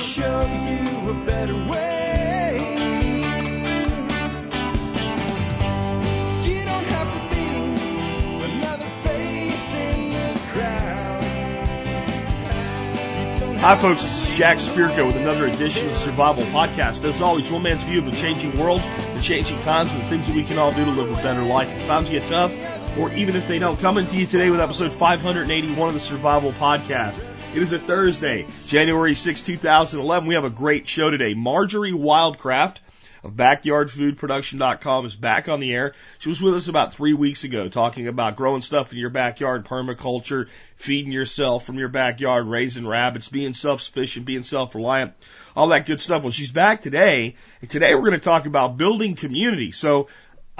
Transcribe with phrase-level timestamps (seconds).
[0.00, 2.56] show you a better way.
[6.42, 7.48] You don't have to be
[8.44, 11.24] another face in the crowd.
[13.58, 14.02] Hi, folks.
[14.02, 17.04] This is Jack Spirko with another edition of the Survival Podcast.
[17.04, 20.26] As always, one man's view of the changing world, the changing times, and the things
[20.28, 21.78] that we can all do to live a better life.
[21.78, 22.56] If times get tough,
[22.96, 26.52] or even if they don't, coming to you today with episode 581 of the Survival
[26.52, 27.22] Podcast.
[27.52, 30.28] It is a Thursday, January 6, 2011.
[30.28, 31.34] We have a great show today.
[31.34, 32.76] Marjory Wildcraft
[33.24, 35.94] of BackyardFoodProduction.com is back on the air.
[36.20, 39.64] She was with us about three weeks ago talking about growing stuff in your backyard,
[39.64, 40.46] permaculture,
[40.76, 45.14] feeding yourself from your backyard, raising rabbits, being self-sufficient, being self-reliant,
[45.56, 46.22] all that good stuff.
[46.22, 47.34] Well, she's back today.
[47.62, 49.72] And today we're going to talk about building community.
[49.72, 50.06] So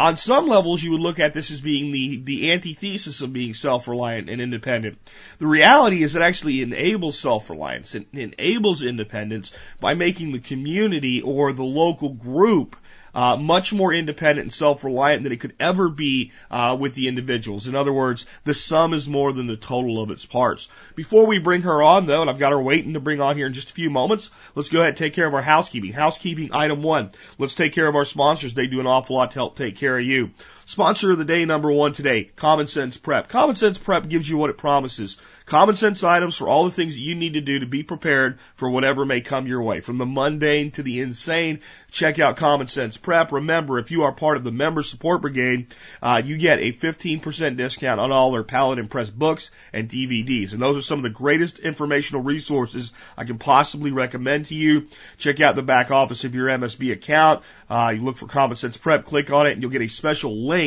[0.01, 3.53] on some levels, you would look at this as being the, the antithesis of being
[3.53, 4.99] self-reliant and independent.
[5.39, 7.95] The reality is it actually enables self-reliance.
[7.95, 12.77] It enables independence by making the community or the local group
[13.15, 17.67] uh, much more independent and self-reliant than it could ever be uh, with the individuals.
[17.67, 20.69] In other words, the sum is more than the total of its parts.
[20.95, 23.47] Before we bring her on, though, and I've got her waiting to bring on here
[23.47, 25.93] in just a few moments, let's go ahead and take care of our housekeeping.
[25.93, 27.11] Housekeeping item one.
[27.39, 28.55] Let's take care of our sponsors.
[28.55, 30.31] They do an awful lot to help take care of you.
[30.71, 33.27] Sponsor of the day number one today, Common Sense Prep.
[33.27, 35.19] Common Sense Prep gives you what it promises.
[35.51, 38.39] Common sense items for all the things that you need to do to be prepared
[38.55, 39.81] for whatever may come your way.
[39.81, 41.59] From the mundane to the insane,
[41.91, 43.33] check out Common Sense Prep.
[43.33, 47.57] Remember, if you are part of the Member Support Brigade, uh, you get a 15%
[47.57, 50.53] discount on all their Paladin Press books and DVDs.
[50.53, 54.87] And those are some of the greatest informational resources I can possibly recommend to you.
[55.19, 57.43] Check out the back office of your MSB account.
[57.69, 60.47] Uh, you look for Common Sense Prep, click on it, and you'll get a special
[60.47, 60.60] link,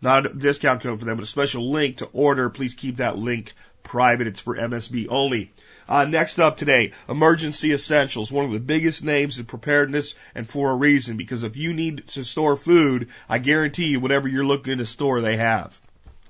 [0.00, 2.50] not a discount code for them, but a special link to order.
[2.50, 4.26] Please keep that link private.
[4.26, 5.52] It's for MSB only.
[5.88, 10.70] Uh, next up today, Emergency Essentials, one of the biggest names in preparedness and for
[10.70, 14.78] a reason, because if you need to store food, I guarantee you whatever you're looking
[14.78, 15.80] to store, they have.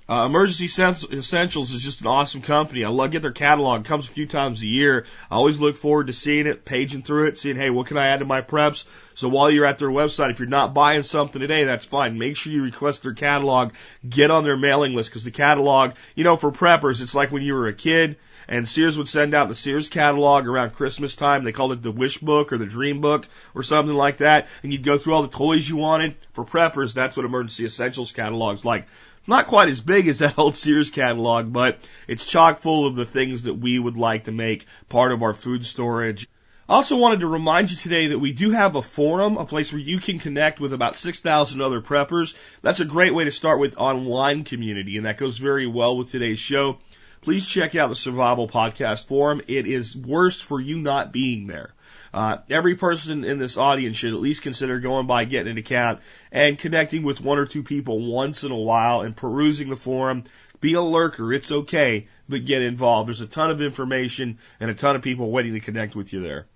[0.09, 2.83] Uh, Emergency Essentials is just an awesome company.
[2.83, 3.81] I love get their catalog.
[3.81, 5.05] It comes a few times a year.
[5.29, 8.07] I always look forward to seeing it, paging through it, seeing, hey, what can I
[8.07, 8.85] add to my preps?
[9.13, 12.17] So while you're at their website, if you're not buying something today, that's fine.
[12.17, 13.73] Make sure you request their catalog.
[14.07, 17.43] Get on their mailing list because the catalog, you know, for preppers, it's like when
[17.43, 21.43] you were a kid and Sears would send out the Sears catalog around Christmas time.
[21.43, 24.47] They called it the Wish Book or the Dream Book or something like that.
[24.63, 26.15] And you'd go through all the toys you wanted.
[26.33, 28.87] For preppers, that's what Emergency Essentials catalog's like.
[29.29, 33.05] Not quite as big as that old Sears catalog, but it's chock full of the
[33.05, 36.27] things that we would like to make part of our food storage.
[36.67, 39.71] I also wanted to remind you today that we do have a forum, a place
[39.71, 42.33] where you can connect with about 6,000 other preppers.
[42.63, 46.09] That's a great way to start with online community, and that goes very well with
[46.09, 46.79] today's show.
[47.21, 49.43] Please check out the Survival Podcast forum.
[49.47, 51.75] It is worst for you not being there.
[52.13, 55.99] Uh, every person in this audience should at least consider going by, getting an account,
[56.31, 60.23] and connecting with one or two people once in a while and perusing the forum.
[60.61, 61.31] Be a lurker.
[61.31, 63.07] It's okay, but get involved.
[63.07, 66.21] There's a ton of information and a ton of people waiting to connect with you
[66.21, 66.47] there.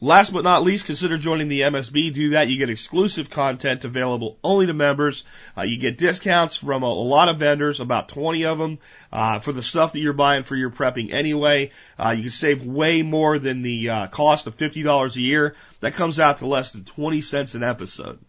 [0.00, 2.14] Last but not least, consider joining the MSB.
[2.14, 2.48] Do that.
[2.48, 5.24] You get exclusive content available only to members.
[5.56, 8.78] Uh, you get discounts from a, a, lot of vendors, about 20 of them,
[9.12, 11.72] uh, for the stuff that you're buying for your prepping anyway.
[11.98, 15.56] Uh, you can save way more than the uh, cost of $50 a year.
[15.80, 18.20] That comes out to less than 20 cents an episode.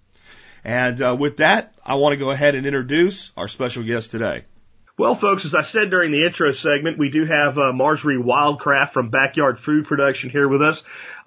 [0.63, 4.45] And uh, with that, I want to go ahead and introduce our special guest today.
[4.99, 8.91] Well, folks, as I said during the intro segment, we do have uh, Marjory Wildcraft
[8.91, 10.75] from Backyard Food Production here with us.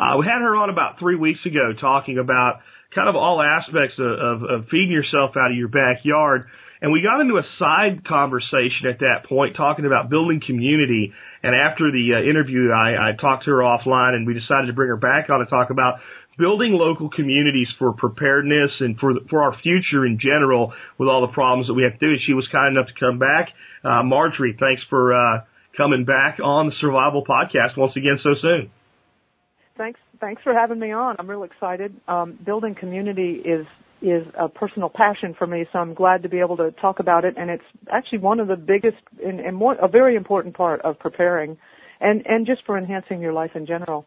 [0.02, 2.60] Uh, we had her on about three weeks ago talking about
[2.92, 6.48] kind of all aspects of, of, of feeding yourself out of your backyard.
[6.80, 11.12] And we got into a side conversation at that point talking about building community.
[11.44, 14.72] And after the uh, interview, I, I talked to her offline and we decided to
[14.72, 16.00] bring her back on to talk about
[16.36, 21.32] building local communities for preparedness and for for our future in general with all the
[21.32, 22.10] problems that we have to do.
[22.10, 23.50] And She was kind enough to come back.
[23.84, 25.44] Uh, Marjory, thanks for uh,
[25.76, 28.72] coming back on the Survival Podcast once again so soon.
[29.82, 31.16] Thanks, thanks for having me on.
[31.18, 31.92] I'm real excited.
[32.06, 33.66] Um, building community is
[34.00, 37.24] is a personal passion for me, so I'm glad to be able to talk about
[37.24, 37.34] it.
[37.36, 41.00] And it's actually one of the biggest and, and more, a very important part of
[41.00, 41.58] preparing,
[42.00, 44.06] and and just for enhancing your life in general.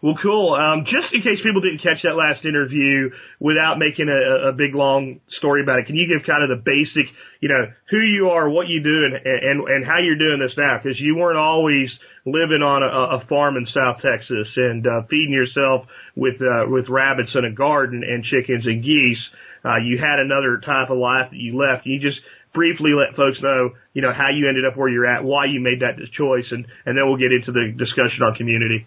[0.00, 0.54] Well, cool.
[0.54, 3.10] Um, just in case people didn't catch that last interview,
[3.40, 6.62] without making a, a big long story about it, can you give kind of the
[6.62, 7.10] basic,
[7.40, 10.56] you know, who you are, what you do, and and and how you're doing this
[10.56, 10.78] now?
[10.78, 11.90] Because you weren't always
[12.24, 16.88] living on a, a farm in South Texas and uh, feeding yourself with uh, with
[16.88, 19.22] rabbits in a garden and chickens and geese.
[19.64, 21.86] Uh, you had another type of life that you left.
[21.86, 22.18] You just
[22.52, 25.60] briefly let folks know, you know, how you ended up where you're at, why you
[25.60, 28.86] made that choice, and and then we'll get into the discussion on community.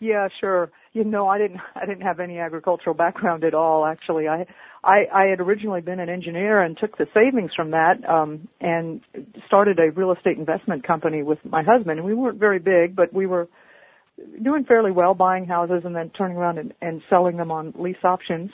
[0.00, 0.70] Yeah, sure.
[0.98, 4.26] You know, I didn't I didn't have any agricultural background at all actually.
[4.26, 4.46] I
[4.82, 9.00] I I had originally been an engineer and took the savings from that um and
[9.46, 13.14] started a real estate investment company with my husband and we weren't very big, but
[13.14, 13.46] we were
[14.42, 18.02] doing fairly well buying houses and then turning around and, and selling them on lease
[18.02, 18.50] options.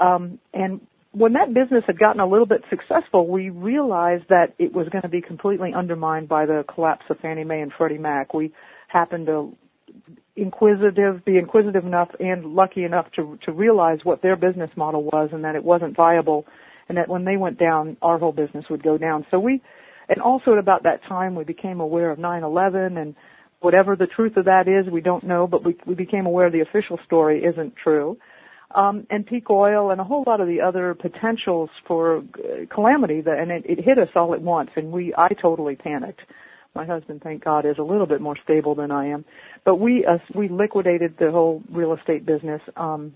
[0.00, 0.80] Um and
[1.12, 5.02] when that business had gotten a little bit successful, we realized that it was going
[5.02, 8.32] to be completely undermined by the collapse of Fannie Mae and Freddie Mac.
[8.32, 8.52] We
[8.88, 9.54] happened to
[10.36, 15.30] inquisitive, be inquisitive enough and lucky enough to to realize what their business model was
[15.32, 16.46] and that it wasn't viable
[16.88, 19.26] and that when they went down our whole business would go down.
[19.30, 19.62] So we
[20.08, 23.14] and also at about that time we became aware of 9/11 and
[23.60, 26.60] whatever the truth of that is we don't know but we we became aware the
[26.60, 28.18] official story isn't true.
[28.72, 33.20] Um, and peak oil and a whole lot of the other potentials for uh, calamity
[33.20, 36.22] that and it, it hit us all at once and we I totally panicked.
[36.74, 39.24] My husband, thank God, is a little bit more stable than I am.
[39.64, 42.60] But we uh, we liquidated the whole real estate business.
[42.76, 43.14] Um,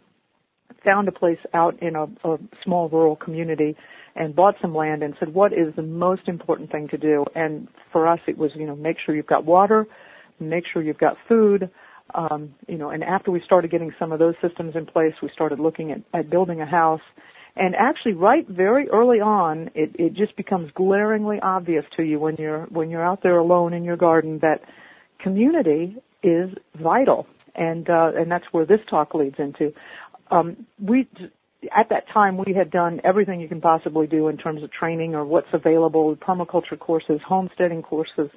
[0.84, 3.76] found a place out in a, a small rural community
[4.14, 7.24] and bought some land and said, what is the most important thing to do?
[7.34, 9.88] And for us, it was, you know, make sure you've got water,
[10.38, 11.70] make sure you've got food,
[12.14, 15.28] um, you know, and after we started getting some of those systems in place, we
[15.30, 17.02] started looking at, at building a house
[17.58, 22.36] and actually, right very early on, it, it just becomes glaringly obvious to you when
[22.36, 24.62] you're when you're out there alone in your garden that
[25.18, 27.26] community is vital,
[27.56, 29.74] and uh, and that's where this talk leads into.
[30.30, 31.08] Um, we
[31.72, 35.16] at that time we had done everything you can possibly do in terms of training
[35.16, 38.30] or what's available, permaculture courses, homesteading courses,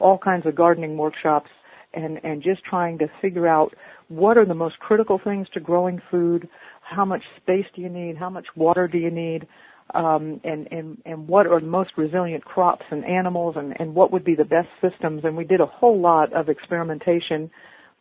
[0.00, 1.50] all kinds of gardening workshops,
[1.92, 3.74] and and just trying to figure out
[4.08, 6.48] what are the most critical things to growing food,
[6.84, 9.46] how much space do you need, how much water do you need,
[9.92, 14.12] um, and, and, and what are the most resilient crops and animals and, and what
[14.12, 15.24] would be the best systems.
[15.24, 17.50] And we did a whole lot of experimentation,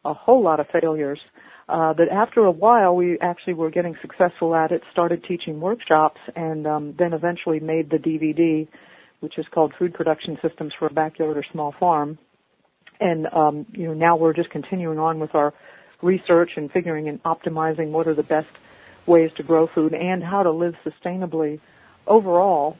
[0.05, 1.19] a whole lot of failures.
[1.67, 6.19] Uh, but after a while, we actually were getting successful at it, started teaching workshops,
[6.35, 8.67] and um, then eventually made the DVD,
[9.21, 12.17] which is called Food Production Systems for a Backyard or Small Farm.
[12.99, 15.53] And um, you know now we're just continuing on with our
[16.01, 18.49] research and figuring and optimizing what are the best
[19.05, 21.59] ways to grow food and how to live sustainably
[22.07, 22.77] overall.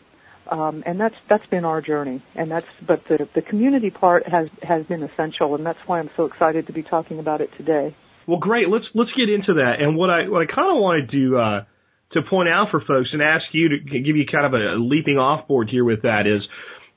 [0.48, 4.50] Um, and that's that's been our journey, and that's but the the community part has
[4.62, 7.96] has been essential, and that's why I'm so excited to be talking about it today.
[8.28, 8.68] Well, great.
[8.68, 9.82] Let's let's get into that.
[9.82, 11.64] And what I what I kind of wanted to uh,
[12.12, 15.18] to point out for folks and ask you to give you kind of a leaping
[15.18, 16.42] off board here with that is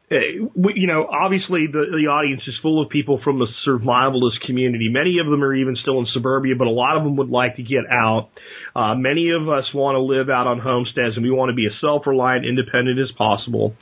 [0.09, 4.89] you know, obviously the, the audience is full of people from the survivalist community.
[4.89, 7.57] Many of them are even still in suburbia, but a lot of them would like
[7.57, 8.31] to get out.
[8.75, 11.67] Uh, many of us want to live out on homesteads and we want to be
[11.67, 13.75] as self-reliant, independent as possible.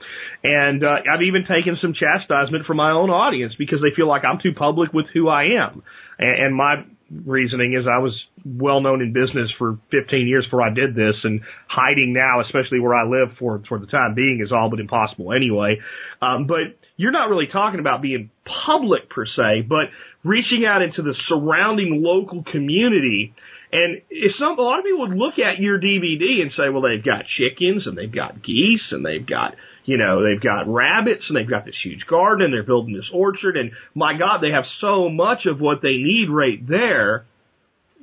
[0.43, 4.25] And, uh, I've even taken some chastisement from my own audience because they feel like
[4.25, 5.83] I'm too public with who I am.
[6.19, 10.63] And, and my, reasoning is I was well known in business for 15 years before
[10.63, 14.41] I did this and hiding now, especially where I live for, for the time being
[14.41, 15.81] is all but impossible anyway.
[16.21, 19.89] Um, but you're not really talking about being public per se, but
[20.23, 23.35] reaching out into the surrounding local community.
[23.73, 26.83] And if some, a lot of people would look at your DVD and say, well,
[26.83, 31.25] they've got chickens and they've got geese and they've got you know, they've got rabbits
[31.29, 34.51] and they've got this huge garden and they're building this orchard and my God, they
[34.51, 37.27] have so much of what they need right there.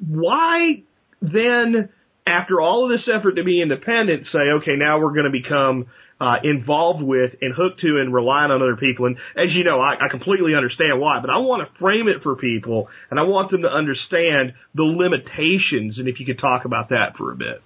[0.07, 0.83] Why
[1.21, 1.89] then,
[2.25, 5.87] after all of this effort to be independent, say, okay, now we're going to become
[6.19, 9.07] uh, involved with and hooked to and relying on other people.
[9.07, 12.21] And as you know, I, I completely understand why, but I want to frame it
[12.21, 15.97] for people and I want them to understand the limitations.
[15.97, 17.63] And if you could talk about that for a bit.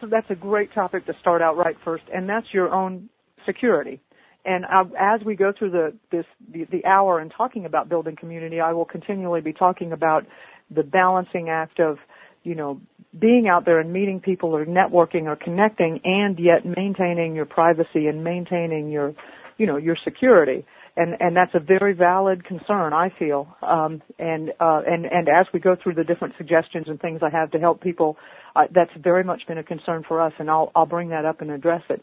[0.00, 3.08] So that's a great topic to start out right first, and that's your own
[3.46, 4.00] security.
[4.44, 4.64] And
[4.98, 8.72] as we go through the this the, the hour and talking about building community, I
[8.72, 10.26] will continually be talking about
[10.70, 11.98] the balancing act of
[12.42, 12.80] you know
[13.18, 18.06] being out there and meeting people or networking or connecting, and yet maintaining your privacy
[18.06, 19.14] and maintaining your
[19.58, 20.64] you know your security.
[20.96, 23.56] And and that's a very valid concern, I feel.
[23.62, 27.28] Um, and uh, and and as we go through the different suggestions and things I
[27.28, 28.16] have to help people,
[28.56, 31.42] uh, that's very much been a concern for us, and I'll I'll bring that up
[31.42, 32.02] and address it.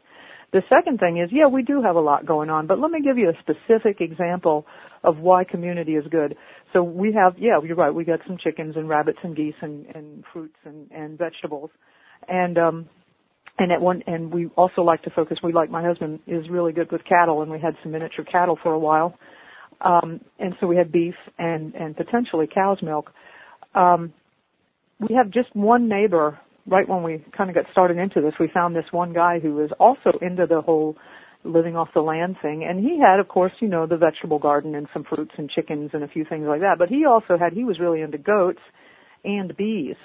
[0.51, 3.01] The second thing is, yeah, we do have a lot going on, but let me
[3.01, 4.65] give you a specific example
[5.03, 6.37] of why community is good.
[6.71, 9.85] So we have, yeah, you're right, we got some chickens and rabbits and geese and,
[9.93, 11.69] and fruits and, and vegetables.
[12.29, 12.89] And, um,
[13.59, 16.71] and at one, and we also like to focus, we like, my husband is really
[16.71, 19.17] good with cattle and we had some miniature cattle for a while.
[19.81, 23.11] Um, and so we had beef and, and potentially cow's milk.
[23.75, 24.13] Um,
[24.99, 28.47] we have just one neighbor right when we kind of got started into this, we
[28.47, 30.97] found this one guy who was also into the whole
[31.43, 32.65] living off the land thing.
[32.65, 35.91] And he had, of course, you know, the vegetable garden and some fruits and chickens
[35.93, 36.77] and a few things like that.
[36.77, 38.61] But he also had, he was really into goats
[39.23, 39.95] and bees.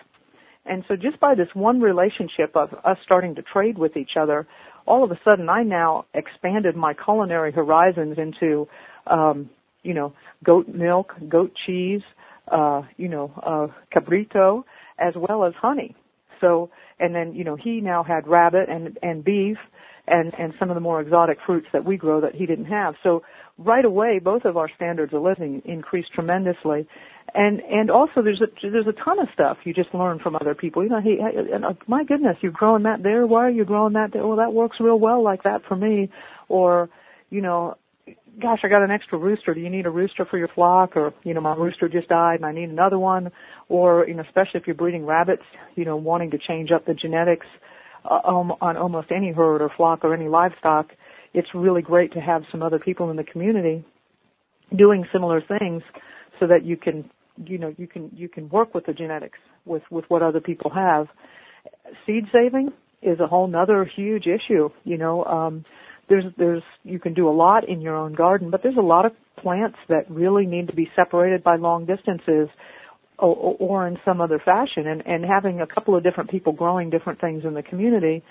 [0.65, 4.47] And so just by this one relationship of us starting to trade with each other,
[4.87, 8.69] all of a sudden I now expanded my culinary horizons into,
[9.07, 9.51] um,
[9.83, 10.13] you know,
[10.45, 12.03] goat milk, goat cheese,
[12.47, 14.63] uh, you know, uh, cabrito,
[14.97, 15.97] as well as honey.
[16.43, 16.71] So,
[17.01, 19.57] and then, you know, he now had rabbit and, and beef
[20.07, 22.97] and, and some of the more exotic fruits that we grow that he didn't have.
[23.03, 23.23] So
[23.57, 26.87] right away, both of our standards of living increased tremendously.
[27.35, 30.55] And, and also there's a, there's a ton of stuff you just learn from other
[30.55, 30.83] people.
[30.83, 33.27] You know, he, hey uh, my goodness, you're growing that there.
[33.27, 34.27] Why are you growing that there?
[34.27, 36.11] Well, that works real well like that for me.
[36.49, 36.91] Or,
[37.31, 37.79] you know,
[38.41, 39.55] gosh, I got an extra rooster.
[39.55, 40.97] Do you need a rooster for your flock?
[40.97, 43.33] Or, you know, my rooster just died and I need another one.
[43.69, 45.45] Or, you know, especially if you're breeding rabbits,
[45.75, 47.47] you know, wanting to change up the genetics
[48.05, 50.93] uh, um, on almost any herd or flock or any livestock,
[51.35, 53.85] it's really great to have some other people in the community
[54.75, 55.83] doing similar things
[56.41, 57.09] so that you can,
[57.45, 60.71] you know, you can, you can work with the genetics with, with what other people
[60.71, 61.09] have.
[62.05, 65.65] Seed saving is a whole nother huge issue, you know, um,
[66.13, 69.07] there's there's you can do a lot in your own garden, but there's a lot
[69.07, 72.51] of plants that really need to be separated by long distances
[73.19, 74.87] or, or in some other fashion.
[74.87, 78.23] And, and having a couple of different people growing different things in the community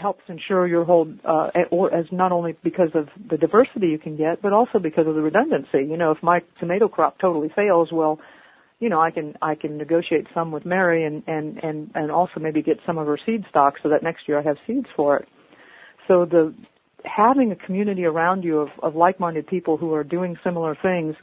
[0.00, 4.16] helps ensure your whole, uh, or as not only because of the diversity you can
[4.16, 5.78] get, but also because of the redundancy.
[5.78, 8.20] You know, if my tomato crop totally fails, well,
[8.78, 12.38] you know, I can I can negotiate some with Mary and and and and also
[12.38, 15.16] maybe get some of her seed stock so that next year I have seeds for
[15.16, 15.28] it.
[16.06, 16.54] So the
[17.06, 21.16] having a community around you of, of like-minded people who are doing similar things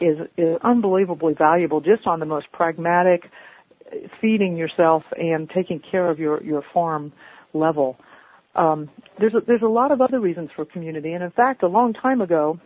[0.00, 3.30] is, is unbelievably valuable just on the most pragmatic
[4.20, 7.12] feeding yourself and taking care of your, your farm
[7.52, 7.98] level.
[8.54, 11.68] Um, there's a, there's a lot of other reasons for community, and in fact, a
[11.68, 12.58] long time ago,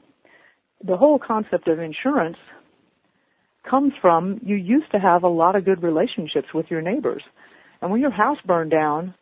[0.82, 2.38] the whole concept of insurance
[3.64, 7.22] comes from you used to have a lot of good relationships with your neighbors,
[7.82, 9.14] and when your house burned down,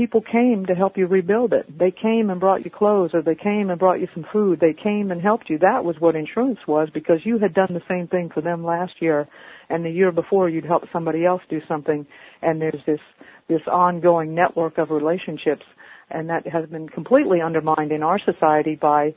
[0.00, 1.78] people came to help you rebuild it.
[1.78, 4.58] They came and brought you clothes or they came and brought you some food.
[4.58, 5.58] They came and helped you.
[5.58, 9.02] That was what insurance was because you had done the same thing for them last
[9.02, 9.28] year
[9.68, 12.06] and the year before you'd helped somebody else do something
[12.40, 13.00] and there's this
[13.46, 15.66] this ongoing network of relationships
[16.08, 19.14] and that has been completely undermined in our society by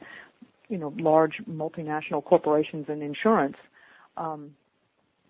[0.68, 3.56] you know large multinational corporations and insurance.
[4.18, 4.54] Um,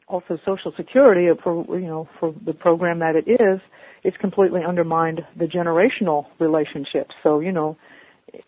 [0.08, 3.60] also Social Security for you know for the program that it is
[4.04, 7.16] it's completely undermined the generational relationships.
[7.24, 7.78] So, you know,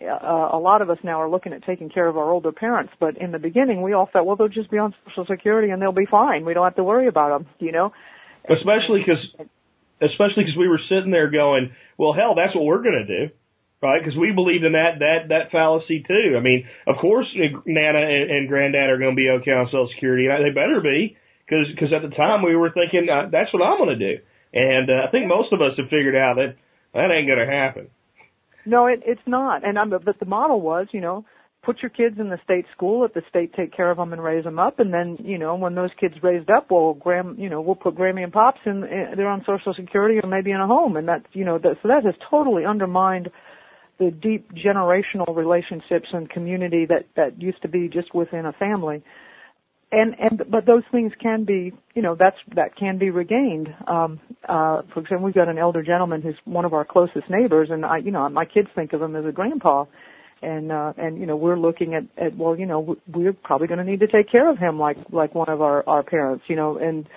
[0.02, 2.94] uh, a lot of us now are looking at taking care of our older parents,
[3.00, 5.82] but in the beginning we all thought, well, they'll just be on Social Security and
[5.82, 6.46] they'll be fine.
[6.46, 7.94] We don't have to worry about them, you know?
[8.50, 9.26] Especially because,
[10.02, 13.34] especially because we were sitting there going, well, hell, that's what we're going to do.
[13.82, 16.36] Right, because we believed in that that that fallacy too.
[16.36, 19.90] I mean, of course, Nana and, and Granddad are going to be okay on Social
[19.90, 23.52] Security, and they better be, because because at the time we were thinking uh, that's
[23.54, 24.22] what I'm going to do.
[24.54, 26.56] And uh, I think most of us have figured out that
[26.94, 27.90] that ain't going to happen.
[28.66, 29.68] No, it, it's not.
[29.68, 31.26] And I'm, but the model was, you know,
[31.62, 34.24] put your kids in the state school, let the state take care of them and
[34.24, 37.50] raise them up, and then, you know, when those kids raised up, well, Gram, you
[37.50, 40.60] know, we'll put Grammy and Pops in, in they're on Social Security or maybe in
[40.60, 43.32] a home, and that's, you know, that, so that has totally undermined
[43.98, 49.02] the deep generational relationships and community that that used to be just within a family
[49.92, 53.74] and and but those things can be you know that's that can be regained.
[53.88, 57.70] Um uh for example we've got an elder gentleman who's one of our closest neighbors
[57.70, 59.86] and i you know my kids think of him as a grandpa.
[60.42, 63.80] And uh and you know we're looking at at well you know we're probably going
[63.80, 66.56] to need to take care of him like like one of our our parents you
[66.56, 67.08] know and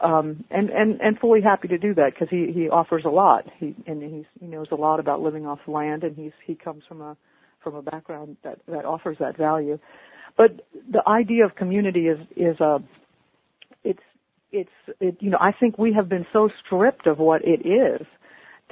[0.00, 3.46] um and and and fully happy to do that because he he offers a lot.
[3.58, 6.82] He and he's he knows a lot about living off land and he's he comes
[6.88, 7.16] from a
[7.60, 9.78] from a background that that offers that value
[10.36, 12.82] but the idea of community is is a
[13.84, 14.02] it's
[14.50, 14.70] it's
[15.00, 18.06] it, you know I think we have been so stripped of what it is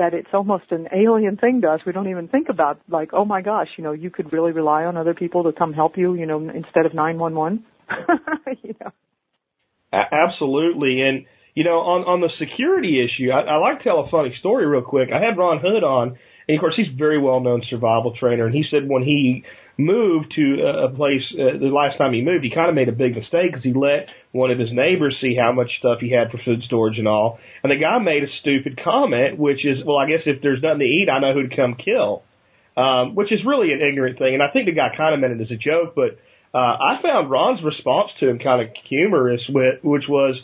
[0.00, 1.80] that it's almost an alien thing to us.
[1.84, 4.86] We don't even think about like, oh my gosh, you know, you could really rely
[4.86, 7.64] on other people to come help you, you know, instead of 911.
[8.62, 8.92] you know.
[9.92, 11.02] Absolutely.
[11.02, 14.34] And, you know, on, on the security issue, I, I like to tell a funny
[14.38, 15.12] story real quick.
[15.12, 18.46] I had Ron Hood on, and of course he's a very well known survival trainer,
[18.46, 19.44] and he said when he
[19.80, 22.92] moved to a place, uh, the last time he moved, he kind of made a
[22.92, 26.30] big mistake because he let one of his neighbors see how much stuff he had
[26.30, 27.38] for food storage and all.
[27.62, 30.80] And the guy made a stupid comment, which is, well, I guess if there's nothing
[30.80, 32.22] to eat, I know who to come kill.
[32.76, 34.34] Um, which is really an ignorant thing.
[34.34, 36.18] And I think the guy kind of meant it as a joke, but,
[36.54, 40.40] uh, I found Ron's response to him kind of humorous which was,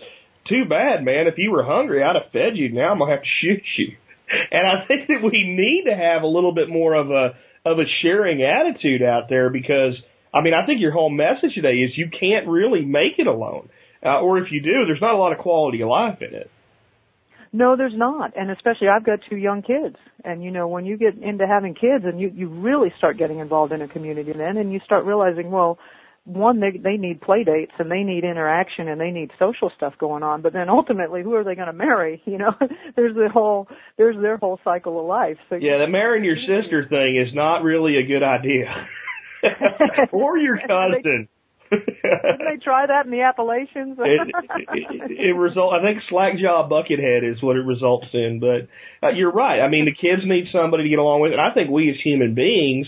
[0.48, 1.26] too bad, man.
[1.26, 2.70] If you were hungry, I'd have fed you.
[2.70, 3.96] Now I'm going to have to shoot you.
[4.28, 7.78] And I think that we need to have a little bit more of a, of
[7.78, 9.94] a sharing attitude out there because
[10.36, 13.70] I mean, I think your whole message today is you can't really make it alone.
[14.04, 16.50] Uh, or if you do, there's not a lot of quality of life in it.
[17.52, 18.34] No, there's not.
[18.36, 19.96] And especially I've got two young kids.
[20.24, 23.38] And you know, when you get into having kids and you, you really start getting
[23.38, 25.78] involved in a community then and you start realizing, well,
[26.26, 29.96] one, they, they need play dates and they need interaction and they need social stuff
[29.96, 30.42] going on.
[30.42, 32.22] But then ultimately, who are they going to marry?
[32.36, 32.54] You know,
[32.96, 35.38] there's the whole, there's their whole cycle of life.
[35.48, 38.86] So yeah, the marrying your sister thing is not really a good idea.
[40.12, 41.28] or your cousin.
[41.70, 43.96] Didn't they try that in the Appalachians?
[44.00, 44.34] it,
[44.74, 45.72] it, it result.
[45.72, 48.40] I think slackjaw buckethead is what it results in.
[48.40, 48.68] But
[49.02, 49.60] uh, you're right.
[49.60, 52.00] I mean, the kids need somebody to get along with, and I think we as
[52.00, 52.86] human beings,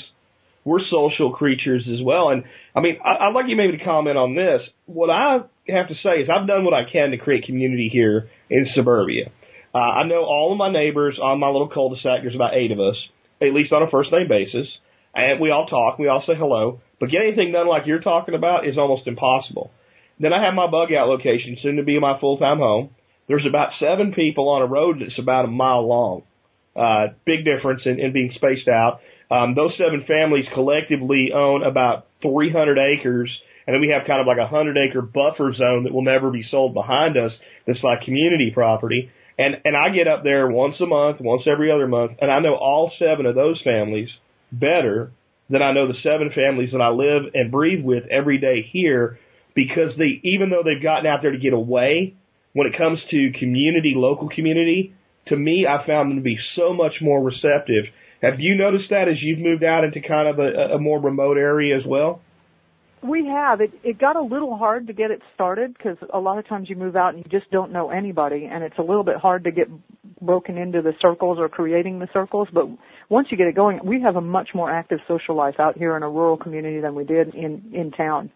[0.68, 2.30] we're social creatures as well.
[2.30, 2.44] And
[2.74, 4.62] I mean, I, I'd like you maybe to comment on this.
[4.86, 8.30] What I have to say is I've done what I can to create community here
[8.50, 9.30] in suburbia.
[9.74, 12.22] Uh, I know all of my neighbors on my little cul-de-sac.
[12.22, 12.96] There's about eight of us,
[13.40, 14.66] at least on a first name basis
[15.18, 18.34] and we all talk, we all say hello, but get anything done like you're talking
[18.34, 19.70] about is almost impossible.
[20.20, 22.90] Then I have my bug out location, soon to be my full-time home.
[23.28, 26.22] There's about seven people on a road that's about a mile long.
[26.74, 29.00] Uh, big difference in, in being spaced out.
[29.30, 33.30] Um, those seven families collectively own about 300 acres,
[33.66, 36.30] and then we have kind of like a 100 acre buffer zone that will never
[36.30, 37.32] be sold behind us.
[37.66, 39.10] That's like community property.
[39.38, 42.40] And, and I get up there once a month, once every other month, and I
[42.40, 44.08] know all seven of those families
[44.50, 45.12] better
[45.50, 49.18] than I know the seven families that I live and breathe with every day here
[49.54, 52.14] because they, even though they've gotten out there to get away,
[52.52, 54.94] when it comes to community, local community,
[55.26, 57.84] to me, I found them to be so much more receptive.
[58.22, 61.38] Have you noticed that as you've moved out into kind of a, a more remote
[61.38, 62.20] area as well?
[63.00, 63.60] We have.
[63.60, 66.68] It, it got a little hard to get it started because a lot of times
[66.68, 69.44] you move out and you just don't know anybody, and it's a little bit hard
[69.44, 69.68] to get
[70.20, 72.48] broken into the circles or creating the circles.
[72.52, 72.68] But
[73.08, 75.96] once you get it going, we have a much more active social life out here
[75.96, 78.32] in a rural community than we did in in town.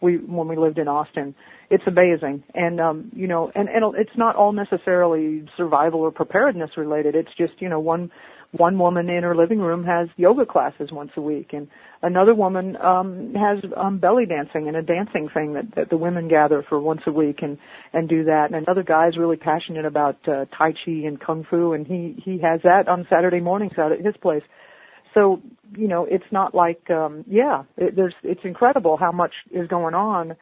[0.00, 1.34] We when we lived in Austin,
[1.68, 6.78] it's amazing, and um, you know, and and it's not all necessarily survival or preparedness
[6.78, 7.14] related.
[7.14, 8.10] It's just you know one
[8.56, 11.68] one woman in her living room has yoga classes once a week and
[12.02, 16.28] another woman um has um belly dancing and a dancing thing that, that the women
[16.28, 17.58] gather for once a week and
[17.92, 18.50] and do that.
[18.50, 22.20] And another guy is really passionate about uh, tai chi and kung fu and he
[22.24, 24.44] he has that on saturday mornings out at his place.
[25.14, 25.42] So
[25.76, 29.94] you know it's not like um yeah it, there's it's incredible how much is going
[29.94, 30.36] on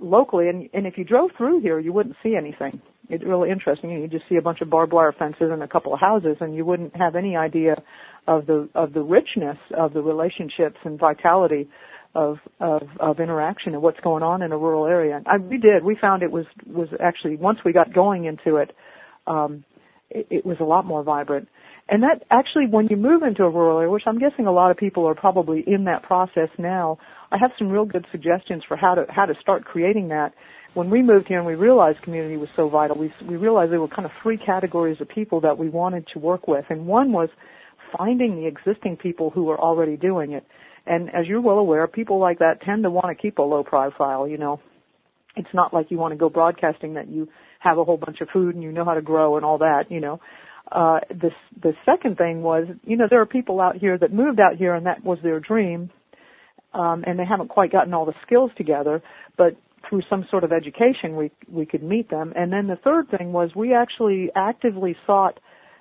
[0.00, 0.48] locally.
[0.48, 3.90] And and if you drove through here you wouldn't see anything it's really interesting.
[3.90, 6.54] You just see a bunch of barbed wire fences and a couple of houses, and
[6.54, 7.82] you wouldn't have any idea
[8.26, 11.68] of the of the richness of the relationships and vitality
[12.14, 15.22] of of, of interaction and what's going on in a rural area.
[15.26, 15.84] I, we did.
[15.84, 18.74] We found it was was actually once we got going into it,
[19.26, 19.64] um,
[20.10, 21.48] it, it was a lot more vibrant.
[21.88, 24.70] And that actually, when you move into a rural area, which I'm guessing a lot
[24.70, 26.98] of people are probably in that process now,
[27.32, 30.32] I have some real good suggestions for how to how to start creating that
[30.74, 33.80] when we moved here and we realized community was so vital, we, we realized there
[33.80, 36.64] were kind of three categories of people that we wanted to work with.
[36.68, 37.28] And one was
[37.96, 40.44] finding the existing people who were already doing it.
[40.86, 43.64] And as you're well aware, people like that tend to want to keep a low
[43.64, 44.60] profile, you know.
[45.36, 47.28] It's not like you want to go broadcasting that you
[47.58, 49.90] have a whole bunch of food and you know how to grow and all that,
[49.90, 50.20] you know.
[50.70, 54.40] Uh, the, the second thing was, you know, there are people out here that moved
[54.40, 55.90] out here and that was their dream,
[56.72, 59.02] um, and they haven't quite gotten all the skills together,
[59.36, 59.56] but
[59.88, 62.32] through some sort of education we we could meet them.
[62.36, 65.40] And then the third thing was we actually actively sought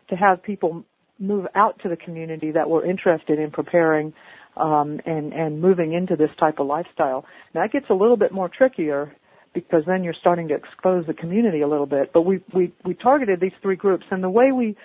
[0.09, 0.85] to have people
[1.19, 4.13] move out to the community that were interested in preparing
[4.57, 7.25] um, and and moving into this type of lifestyle.
[7.53, 9.15] Now that gets a little bit more trickier
[9.53, 12.13] because then you're starting to expose the community a little bit.
[12.13, 14.75] But we we we targeted these three groups, and the way we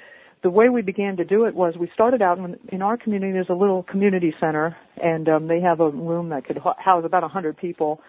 [0.42, 3.32] the way we began to do it was we started out in, in our community.
[3.32, 7.22] There's a little community center, and um, they have a room that could house about
[7.22, 8.00] a 100 people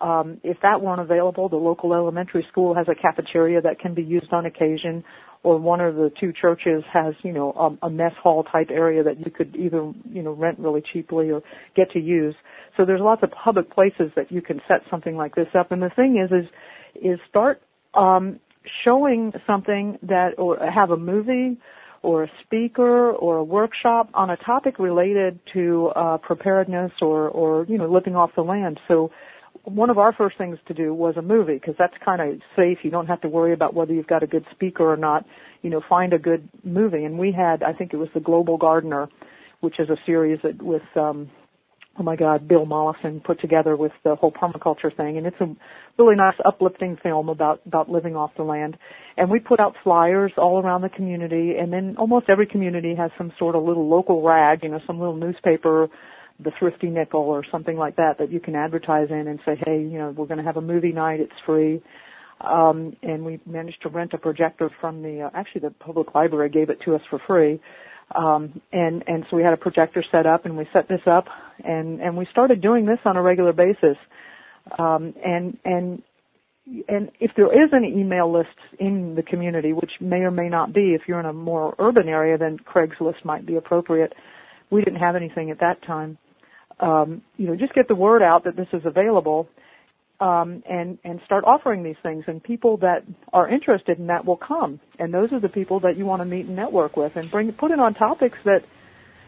[0.00, 4.02] um, if that weren't available, the local elementary school has a cafeteria that can be
[4.02, 5.04] used on occasion,
[5.42, 9.04] or one of the two churches has, you know, a, a mess hall type area
[9.04, 11.42] that you could either, you know, rent really cheaply or
[11.74, 12.34] get to use.
[12.76, 15.72] So there's lots of public places that you can set something like this up.
[15.72, 16.46] And the thing is, is,
[16.94, 17.62] is start
[17.94, 21.58] um, showing something that, or have a movie
[22.02, 27.64] or a speaker or a workshop on a topic related to uh, preparedness or, or
[27.66, 28.78] you know living off the land.
[28.86, 29.10] So
[29.66, 32.78] one of our first things to do was a movie because that's kind of safe.
[32.82, 35.26] You don't have to worry about whether you've got a good speaker or not.
[35.62, 37.04] You know, find a good movie.
[37.04, 39.08] And we had, I think it was The Global Gardener,
[39.60, 41.30] which is a series that with um,
[41.98, 45.54] oh my God, Bill Mollison put together with the whole permaculture thing, and it's a
[45.98, 48.76] really nice uplifting film about about living off the land.
[49.16, 53.10] And we put out flyers all around the community, and then almost every community has
[53.16, 55.88] some sort of little local rag, you know, some little newspaper,
[56.40, 59.80] the Thrifty Nickel or something like that that you can advertise in and say, hey,
[59.80, 61.82] you know, we're going to have a movie night, it's free.
[62.40, 66.50] Um, and we managed to rent a projector from the uh, actually the public library
[66.50, 67.60] gave it to us for free
[68.14, 71.28] um, and and so we had a projector set up, and we set this up,
[71.64, 73.96] and and we started doing this on a regular basis.
[74.78, 76.02] Um, and and
[76.88, 80.72] and if there is an email list in the community, which may or may not
[80.72, 84.14] be, if you're in a more urban area, then Craigslist might be appropriate.
[84.70, 86.18] We didn't have anything at that time.
[86.78, 89.48] Um, you know, just get the word out that this is available,
[90.20, 92.24] um, and and start offering these things.
[92.26, 94.80] And people that are interested in that will come.
[94.98, 97.52] And those are the people that you want to meet and network with, and bring
[97.52, 98.64] put it on topics that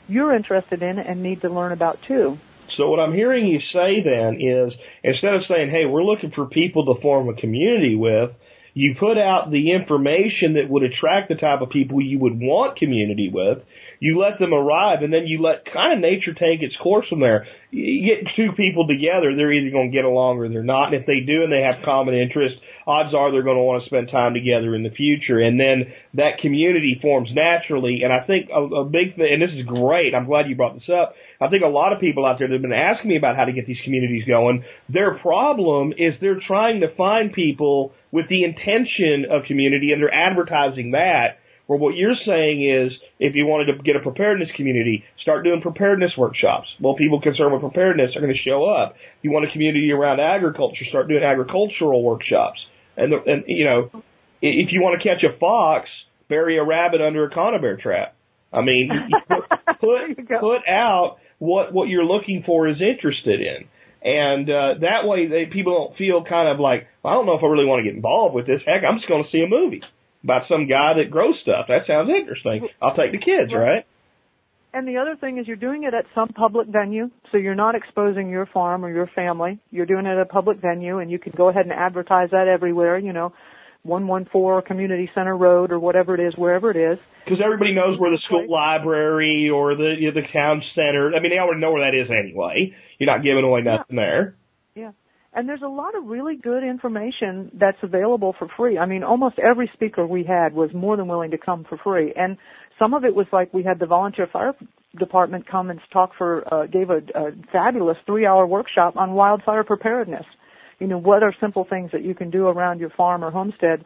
[0.08, 2.38] you're interested in and need to learn about too.
[2.76, 6.46] So what I'm hearing you say then is instead of saying, "Hey, we're looking for
[6.46, 8.30] people to form a community with,"
[8.74, 12.76] you put out the information that would attract the type of people you would want
[12.76, 13.58] community with,
[14.00, 17.20] you let them arrive and then you let kind of nature take its course from
[17.20, 17.46] there.
[17.70, 20.92] You get two people together, they're either going to get along or they're not.
[20.92, 23.82] And if they do and they have common interests, odds are they're going to want
[23.82, 25.38] to spend time together in the future.
[25.38, 28.04] And then that community forms naturally.
[28.04, 30.74] And I think a, a big thing, and this is great, I'm glad you brought
[30.74, 31.14] this up.
[31.40, 33.44] I think a lot of people out there that have been asking me about how
[33.44, 38.44] to get these communities going, their problem is they're trying to find people with the
[38.44, 43.66] intention of community and they're advertising that where what you're saying is, if you wanted
[43.66, 46.74] to get a preparedness community, start doing preparedness workshops.
[46.81, 48.94] Well, people concerned with preparedness are going to show up.
[48.94, 52.64] If you want a community around agriculture, start doing agricultural workshops.
[52.96, 53.90] And, the, and you know,
[54.40, 55.90] if you want to catch a fox,
[56.26, 58.14] bury a rabbit under a conibear trap.
[58.50, 58.90] I mean,
[59.28, 59.44] put,
[59.78, 63.68] put, put out what, what you're looking for is interested in.
[64.00, 67.42] And, uh, that way they, people don't feel kind of like, I don't know if
[67.42, 68.62] I really want to get involved with this.
[68.64, 69.83] Heck, I'm just going to see a movie
[70.24, 71.66] about some guy that grows stuff.
[71.68, 72.68] That sounds interesting.
[72.81, 73.87] I'll take the kids, right?
[74.72, 77.74] And the other thing is you're doing it at some public venue, so you're not
[77.74, 79.59] exposing your farm or your family.
[79.70, 82.48] You're doing it at a public venue and you can go ahead and advertise that
[82.48, 83.33] everywhere, you know,
[83.85, 86.98] 114 Community Center Road or whatever it is, wherever it is.
[87.24, 91.14] Because everybody knows where the school library or the you know, the town center.
[91.14, 92.74] I mean, they already know where that is anyway.
[92.98, 94.37] You're not giving away nothing there.
[94.74, 94.83] yeah.
[94.83, 94.94] there.
[95.38, 98.77] And there's a lot of really good information that's available for free.
[98.77, 102.12] I mean, almost every speaker we had was more than willing to come for free.
[102.12, 102.38] And
[102.77, 104.57] some of it was like we had the volunteer fire
[104.98, 109.62] department come and talk for, uh, gave a, a fabulous three hour workshop on wildfire
[109.62, 110.27] preparedness.
[110.81, 113.85] You know, what are simple things that you can do around your farm or homestead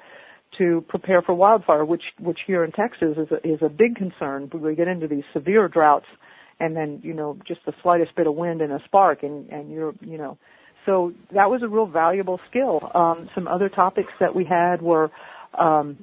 [0.56, 4.48] to prepare for wildfire, which, which here in Texas is a, is a big concern.
[4.54, 6.08] We get into these severe droughts
[6.58, 9.70] and then, you know, just the slightest bit of wind and a spark and, and
[9.70, 10.38] you're, you know,
[10.86, 12.90] so that was a real valuable skill.
[12.94, 15.10] Um, some other topics that we had were
[15.54, 15.98] um,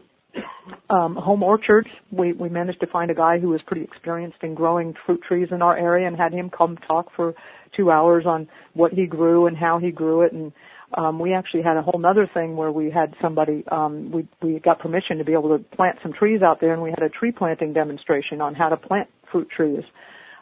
[0.89, 1.89] um, home orchards.
[2.11, 5.49] We, we managed to find a guy who was pretty experienced in growing fruit trees
[5.51, 7.35] in our area and had him come talk for
[7.75, 10.31] two hours on what he grew and how he grew it.
[10.31, 10.53] And
[10.93, 14.59] um, we actually had a whole other thing where we had somebody, um, we, we
[14.59, 17.09] got permission to be able to plant some trees out there and we had a
[17.09, 19.83] tree planting demonstration on how to plant fruit trees.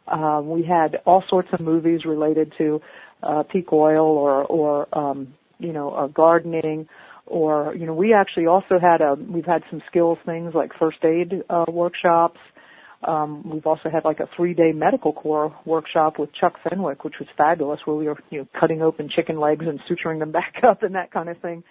[0.07, 2.81] Uh, we had all sorts of movies related to
[3.23, 6.87] uh, peak oil or or um, you know uh, gardening
[7.25, 11.03] or you know we actually also had a we've had some skills things like first
[11.03, 12.39] aid uh, workshops.
[13.03, 17.19] Um, we've also had like a three day medical corps workshop with Chuck Fenwick, which
[17.19, 20.63] was fabulous, where we were you know cutting open chicken legs and suturing them back
[20.63, 21.63] up and that kind of thing.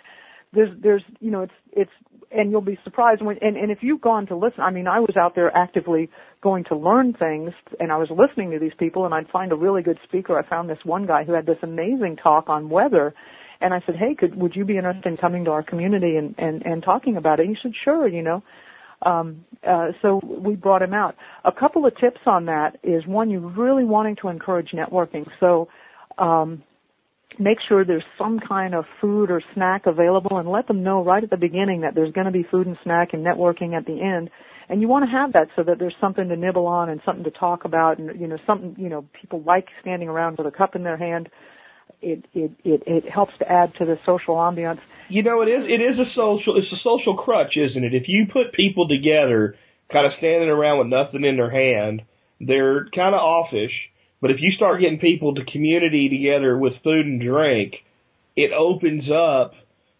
[0.53, 1.93] There's there's you know it's it's
[2.31, 5.01] and you'll be surprised when and, and if you've gone to listen I mean I
[5.01, 6.11] was out there actively
[6.41, 9.57] going to learn things and I was listening to these people and I'd find a
[9.57, 10.39] really good speaker.
[10.39, 13.15] I found this one guy who had this amazing talk on weather
[13.61, 16.35] and I said, Hey, could would you be interested in coming to our community and,
[16.39, 17.47] and, and talking about it?
[17.47, 18.43] And he said, Sure, you know.
[19.03, 21.17] Um, uh, so we brought him out.
[21.45, 25.31] A couple of tips on that is one, you're really wanting to encourage networking.
[25.39, 25.69] So
[26.17, 26.63] um,
[27.39, 31.23] make sure there's some kind of food or snack available and let them know right
[31.23, 34.01] at the beginning that there's going to be food and snack and networking at the
[34.01, 34.31] end.
[34.69, 37.25] And you want to have that so that there's something to nibble on and something
[37.25, 40.51] to talk about and, you know, something, you know, people like standing around with a
[40.51, 41.29] cup in their hand.
[42.03, 44.81] It, it, it, it helps to add to the social ambiance.
[45.09, 47.95] You know, it is, it is a social, it's a social crutch, isn't it?
[47.95, 49.57] If you put people together
[49.91, 52.03] kind of standing around with nothing in their hand,
[52.41, 57.07] they're kind of offish but if you start getting people to community together with food
[57.07, 57.85] and drink,
[58.35, 59.55] it opens up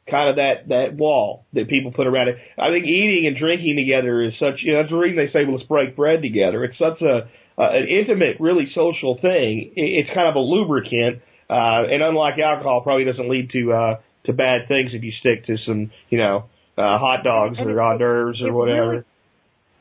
[0.09, 2.39] kind of that, that wall that people put around it.
[2.57, 5.45] I think eating and drinking together is such, you know, that's the reason they say,
[5.45, 6.63] well, let's break bread together.
[6.65, 9.73] It's such a, uh, an intimate, really social thing.
[9.75, 14.33] It's kind of a lubricant, uh, and unlike alcohol, probably doesn't lead to uh, to
[14.33, 16.45] bad things if you stick to some, you know,
[16.77, 18.91] uh, hot dogs And or hors d'oeuvres or whatever.
[18.91, 19.05] really-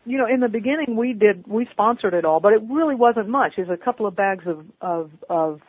[0.06, 3.28] you know, in the beginning we did we sponsored it all, but it really wasn't
[3.28, 3.54] much.
[3.58, 5.62] It's a couple of bags of of of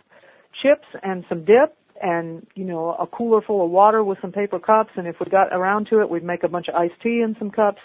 [0.63, 4.59] chips and some dip and you know a cooler full of water with some paper
[4.59, 7.21] cups and if we got around to it we'd make a bunch of iced tea
[7.21, 7.81] in some cups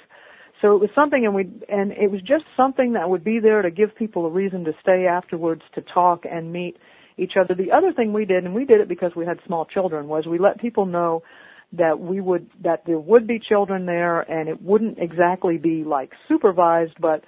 [0.62, 3.62] so it was something and we and it was just something that would be there
[3.62, 6.78] to give people a reason to stay afterwards to talk and meet
[7.18, 9.66] each other the other thing we did and we did it because we had small
[9.66, 11.24] children was we let people know
[11.74, 16.12] that we would that there would be children there and it wouldn't exactly be like
[16.28, 17.24] supervised but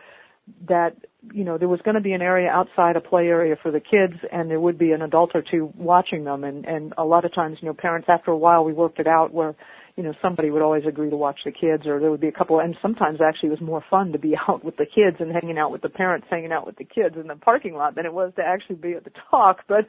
[0.67, 0.95] that
[1.33, 3.79] you know there was going to be an area outside a play area for the
[3.79, 6.43] kids and there would be an adult or two watching them.
[6.43, 9.07] And and a lot of times you know parents after a while we worked it
[9.07, 9.55] out where
[9.95, 12.33] you know somebody would always agree to watch the kids or there would be a
[12.33, 12.59] couple.
[12.59, 15.57] And sometimes actually it was more fun to be out with the kids and hanging
[15.57, 18.13] out with the parents hanging out with the kids in the parking lot than it
[18.13, 19.63] was to actually be at the talk.
[19.67, 19.87] But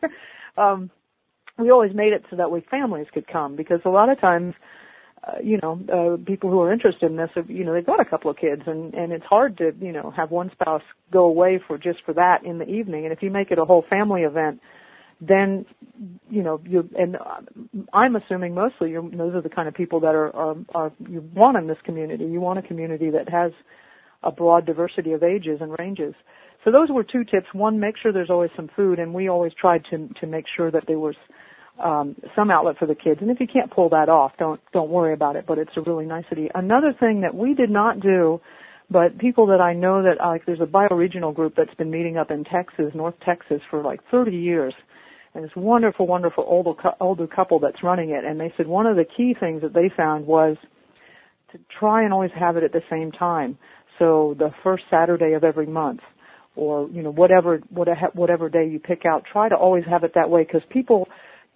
[0.57, 0.91] um
[1.59, 4.55] we always made it so that way families could come because a lot of times
[5.27, 8.01] uh, you know, uh, people who are interested in this, have, you know, they've got
[8.01, 11.25] a couple of kids, and and it's hard to, you know, have one spouse go
[11.25, 13.05] away for just for that in the evening.
[13.05, 14.61] And if you make it a whole family event,
[15.23, 15.65] then,
[16.29, 17.41] you know, you and uh,
[17.93, 21.23] I'm assuming mostly you're, those are the kind of people that are are, are you
[21.35, 22.25] want in this community.
[22.27, 23.53] You want a community that has
[24.23, 26.15] a broad diversity of ages and ranges.
[26.65, 27.47] So those were two tips.
[27.55, 30.71] One, make sure there's always some food, and we always tried to to make sure
[30.71, 31.17] that there was
[31.79, 33.21] um, some outlet for the kids.
[33.21, 35.45] And if you can't pull that off, don't don't worry about it.
[35.47, 36.51] But it's a really nicety.
[36.55, 38.41] Another thing that we did not do,
[38.91, 42.31] but people that I know that like there's a bioregional group that's been meeting up
[42.31, 44.75] in Texas, North Texas, for like 30 years.
[45.35, 48.25] And this wonderful, wonderful older older couple that's running it.
[48.25, 50.57] And they said one of the key things that they found was
[51.51, 53.59] to try and always have it at the same time.
[53.99, 56.01] So the first Saturday of every month,
[56.55, 60.31] or you know whatever whatever day you pick out, try to always have it that
[60.31, 61.09] way because people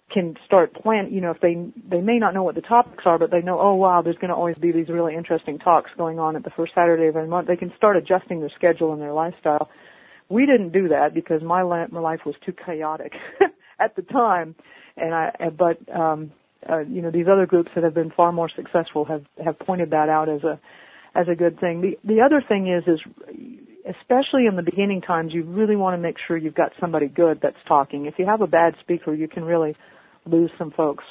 [0.09, 1.55] can start plan you know if they
[1.87, 4.29] they may not know what the topics are but they know oh wow there's going
[4.29, 7.27] to always be these really interesting talks going on at the first saturday of every
[7.27, 9.69] month they can start adjusting their schedule and their lifestyle.
[10.29, 13.15] We didn't do that because my, my life was too chaotic
[13.79, 14.55] at the time.
[14.95, 16.31] And i but um
[16.67, 19.91] uh, you know these other groups that have been far more successful have have pointed
[19.91, 20.59] that out as a
[21.15, 21.81] as a good thing.
[21.81, 23.01] The the other thing is is
[23.85, 27.39] especially in the beginning times you really want to make sure you've got somebody good
[27.41, 28.05] that's talking.
[28.05, 29.75] If you have a bad speaker you can really
[30.25, 31.03] lose some folks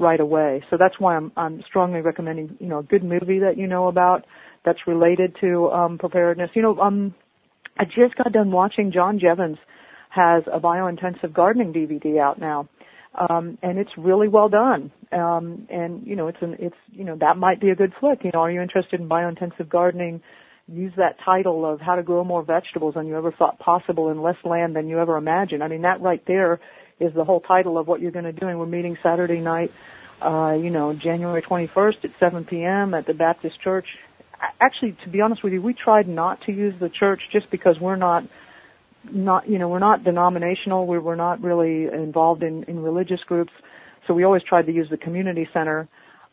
[0.00, 0.62] right away.
[0.70, 3.86] So that's why I'm I'm strongly recommending you know a good movie that you know
[3.86, 4.26] about
[4.64, 6.50] that's related to um, preparedness.
[6.54, 7.14] You know, um,
[7.76, 9.58] I just got done watching John Jeavons
[10.08, 12.68] has a biointensive gardening DVD out now,
[13.14, 14.90] um, and it's really well done.
[15.12, 18.24] Um, and you know, it's an it's you know that might be a good flick.
[18.24, 20.22] You know, are you interested in biointensive gardening?
[20.66, 24.22] Use that title of how to grow more vegetables than you ever thought possible in
[24.22, 25.64] less land than you ever imagined.
[25.64, 26.60] I mean, that right there
[27.00, 28.46] is the whole title of what you're going to do.
[28.46, 29.72] And we're meeting Saturday night,
[30.20, 32.94] uh, you know, January 21st at 7 p.m.
[32.94, 33.98] at the Baptist Church.
[34.60, 37.78] Actually, to be honest with you, we tried not to use the church just because
[37.80, 38.24] we're not,
[39.10, 40.86] not, you know, we're not denominational.
[40.86, 43.52] We were not really involved in, in religious groups.
[44.06, 45.88] So we always tried to use the community center.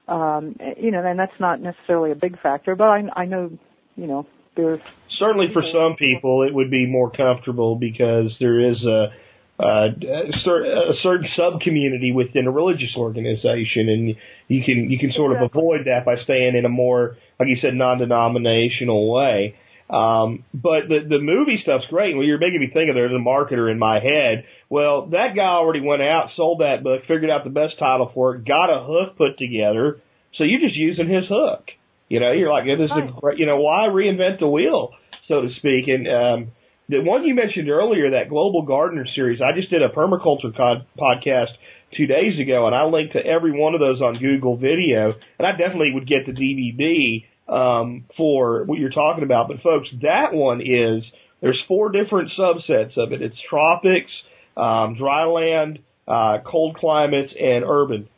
[0.07, 3.57] Um, you know, and that's not necessarily a big factor, but I, I know,
[3.97, 4.25] you know,
[4.55, 9.13] there's Certainly for some people it would be more comfortable because there is a,
[9.59, 14.15] uh, a certain sub community within a religious organization and
[14.47, 15.59] you can, you can sort of Exactly.
[15.61, 19.55] avoid that by staying in a more, like you said, non-denominational way.
[19.89, 22.15] Um, but the, the movie stuff's great.
[22.15, 24.45] Well, you're making me think of there's a marketer in my head.
[24.69, 28.35] Well, that guy already went out, sold that book, figured out the best title for
[28.35, 30.01] it, got a hook put together.
[30.35, 31.71] So you're just using his hook.
[32.09, 34.91] You know, you're like, yeah, this is a great, you know, why reinvent the wheel,
[35.27, 35.87] so to speak?
[35.87, 36.51] And, um,
[36.89, 40.85] the one you mentioned earlier, that Global Gardener series, I just did a permaculture con-
[40.97, 41.49] podcast
[41.93, 45.47] two days ago and I linked to every one of those on Google video and
[45.47, 49.47] I definitely would get the DVD, um, for what you're talking about.
[49.47, 51.03] But folks, that one is,
[51.41, 53.21] there's four different subsets of it.
[53.21, 54.11] It's tropics,
[54.55, 58.09] um, dry land, uh, cold climates and urban.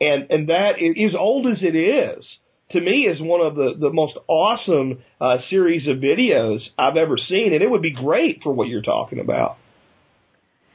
[0.00, 2.24] And, and that is old as it is
[2.72, 7.16] to me is one of the, the most awesome uh, series of videos I've ever
[7.16, 9.56] seen, and it would be great for what you're talking about.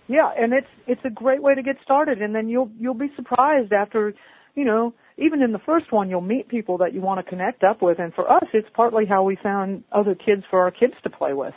[0.07, 3.11] Yeah, and it's it's a great way to get started, and then you'll you'll be
[3.15, 4.13] surprised after,
[4.55, 7.63] you know, even in the first one, you'll meet people that you want to connect
[7.63, 10.93] up with, and for us, it's partly how we found other kids for our kids
[11.03, 11.53] to play with.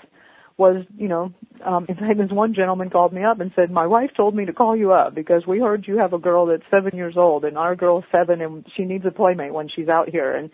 [0.60, 1.32] Was you know,
[1.64, 4.44] um, in fact, this one gentleman called me up and said, "My wife told me
[4.44, 7.46] to call you up because we heard you have a girl that's seven years old,
[7.46, 10.50] and our girl's seven, and she needs a playmate when she's out here." And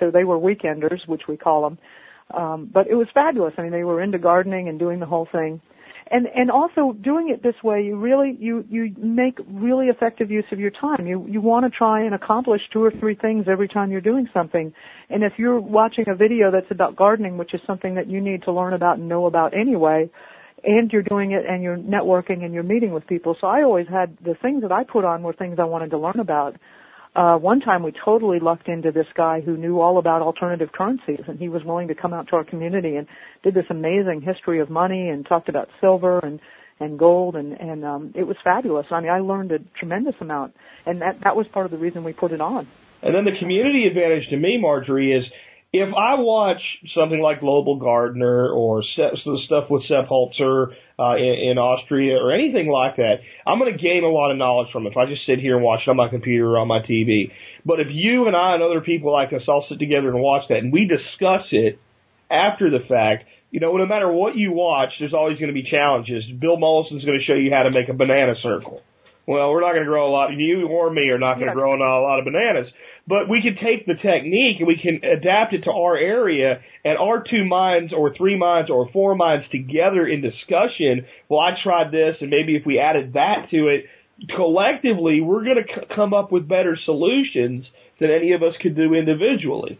[0.00, 1.78] so they were weekenders, which we call them.
[2.32, 3.54] Um, but it was fabulous.
[3.56, 5.60] I mean, they were into gardening and doing the whole thing.
[6.06, 10.44] And, and also doing it this way, you really, you, you make really effective use
[10.52, 11.06] of your time.
[11.06, 14.28] You, you want to try and accomplish two or three things every time you're doing
[14.34, 14.74] something.
[15.08, 18.42] And if you're watching a video that's about gardening, which is something that you need
[18.42, 20.10] to learn about and know about anyway,
[20.62, 23.36] and you're doing it and you're networking and you're meeting with people.
[23.40, 25.98] So I always had the things that I put on were things I wanted to
[25.98, 26.56] learn about.
[27.14, 31.20] Uh, one time we totally lucked into this guy who knew all about alternative currencies
[31.28, 33.06] and he was willing to come out to our community and
[33.44, 36.40] did this amazing history of money and talked about silver and
[36.80, 38.86] and gold and and um it was fabulous.
[38.90, 42.02] I mean I learned a tremendous amount and that that was part of the reason
[42.02, 42.66] we put it on.
[43.00, 45.24] And then the community advantage to me, Marjory, is
[45.74, 51.50] if I watch something like Global Gardener or the stuff with Sepp Holzer uh, in,
[51.50, 54.86] in Austria or anything like that, I'm going to gain a lot of knowledge from
[54.86, 56.78] it if I just sit here and watch it on my computer or on my
[56.78, 57.32] TV.
[57.66, 60.46] But if you and I and other people like us all sit together and watch
[60.48, 61.80] that and we discuss it
[62.30, 65.64] after the fact, you know, no matter what you watch, there's always going to be
[65.64, 66.24] challenges.
[66.24, 68.80] Bill Mollison's going to show you how to make a banana circle.
[69.26, 70.34] Well, we're not going to grow a lot.
[70.34, 72.70] You or me are not going to grow a lot of bananas.
[73.06, 76.96] But we can take the technique and we can adapt it to our area and
[76.96, 81.06] our two minds or three minds or four minds together in discussion.
[81.28, 83.86] Well, I tried this and maybe if we added that to it,
[84.34, 87.66] collectively we're going to c- come up with better solutions
[87.98, 89.78] than any of us could do individually.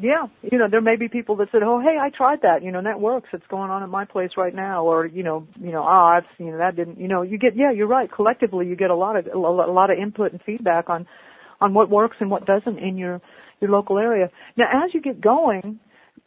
[0.00, 2.62] Yeah, you know, there may be people that said, "Oh, hey, I tried that.
[2.62, 3.28] You know, that works.
[3.34, 6.24] It's going on at my place right now." Or, you know, you know, oh, I've
[6.38, 6.98] seen that didn't.
[6.98, 8.10] You know, you get, yeah, you're right.
[8.10, 11.06] Collectively, you get a lot of a lot of input and feedback on
[11.62, 13.20] on what works and what doesn't in your
[13.60, 14.30] your local area.
[14.56, 15.78] Now, as you get going,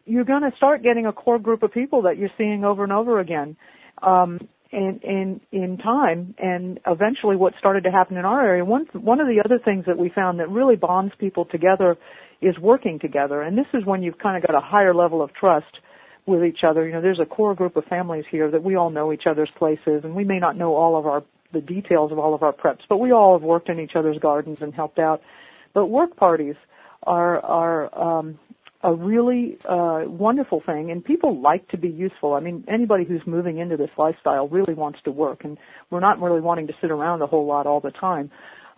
[0.06, 2.94] you're going to start getting a core group of people that you're seeing over and
[2.94, 3.58] over again.
[4.02, 8.88] Um, in, in, in time and eventually what started to happen in our area, one,
[8.92, 11.98] one of the other things that we found that really bonds people together
[12.42, 13.42] is working together.
[13.42, 15.80] And this is when you've kind of got a higher level of trust
[16.26, 16.86] with each other.
[16.86, 19.52] You know, there's a core group of families here that we all know each other's
[19.52, 22.54] places and we may not know all of our the details of all of our
[22.54, 25.22] preps, but we all have worked in each other's gardens and helped out.
[25.74, 26.56] But work parties
[27.04, 28.40] are are um,
[28.82, 32.34] a really uh, wonderful thing, and people like to be useful.
[32.34, 35.58] I mean, anybody who's moving into this lifestyle really wants to work, and
[35.90, 38.32] we're not really wanting to sit around a whole lot all the time.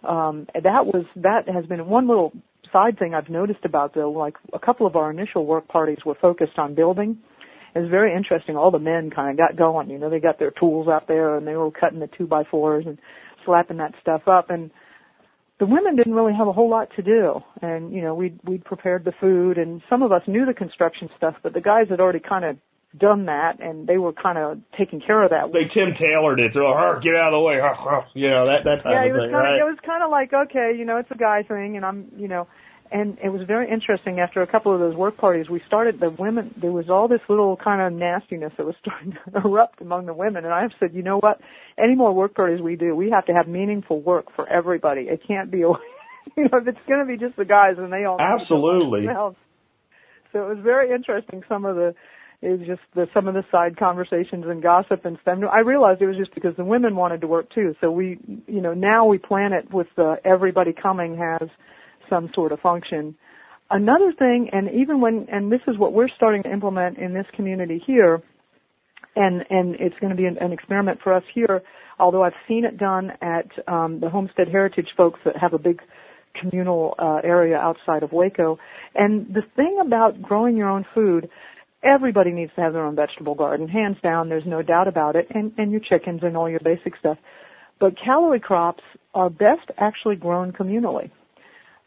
[0.04, 2.32] Um, that was that has been one little
[2.72, 4.12] side thing I've noticed about though.
[4.12, 7.20] Like a couple of our initial work parties were focused on building,
[7.78, 8.58] it was very interesting.
[8.58, 9.90] All the men kind of got going.
[9.90, 12.44] You know, they got their tools out there and they were cutting the two by
[12.44, 12.98] fours and
[13.46, 14.50] slapping that stuff up.
[14.50, 14.72] And
[15.60, 17.44] the women didn't really have a whole lot to do.
[17.62, 21.10] And you know, we'd we'd prepared the food, and some of us knew the construction
[21.18, 22.58] stuff, but the guys had already kind of
[22.98, 25.52] done that, and they were kind of taking care of that.
[25.52, 26.54] They Tim Taylored it.
[26.54, 27.56] So, oh, get out of the way.
[28.14, 29.62] you know that that type yeah, of it was thing, kind right?
[29.62, 32.12] Of, it was kind of like okay, you know, it's a guy thing, and I'm,
[32.18, 32.48] you know,
[32.92, 36.10] and it was very interesting after a couple of those work parties we started the
[36.10, 40.06] women there was all this little kind of nastiness that was starting to erupt among
[40.06, 40.46] the women.
[40.46, 41.40] And i've said you know what?
[41.78, 45.02] Any more work parties we do we have to have meaningful work for everybody.
[45.02, 45.78] It can't be you
[46.38, 49.06] know if it's going to be just the guys and they all absolutely.
[50.34, 51.96] so it was very interesting some of the
[52.42, 55.40] it was just the some of the side conversations and gossip and stuff.
[55.52, 57.76] I realized it was just because the women wanted to work too.
[57.82, 61.50] So we, you know, now we plan it with the everybody coming has
[62.10, 63.16] some sort of function.
[63.70, 67.28] Another thing, and even when, and this is what we're starting to implement in this
[67.34, 68.22] community here,
[69.16, 71.64] and and it's going to be an, an experiment for us here.
[72.00, 75.82] Although I've seen it done at um, the Homestead Heritage folks that have a big
[76.34, 78.60] communal uh, area outside of Waco.
[78.96, 81.30] And the thing about growing your own food,
[81.82, 84.30] everybody needs to have their own vegetable garden, hands down.
[84.30, 87.18] There's no doubt about it, and and your chickens and all your basic stuff.
[87.80, 91.12] But calorie crops are best actually grown communally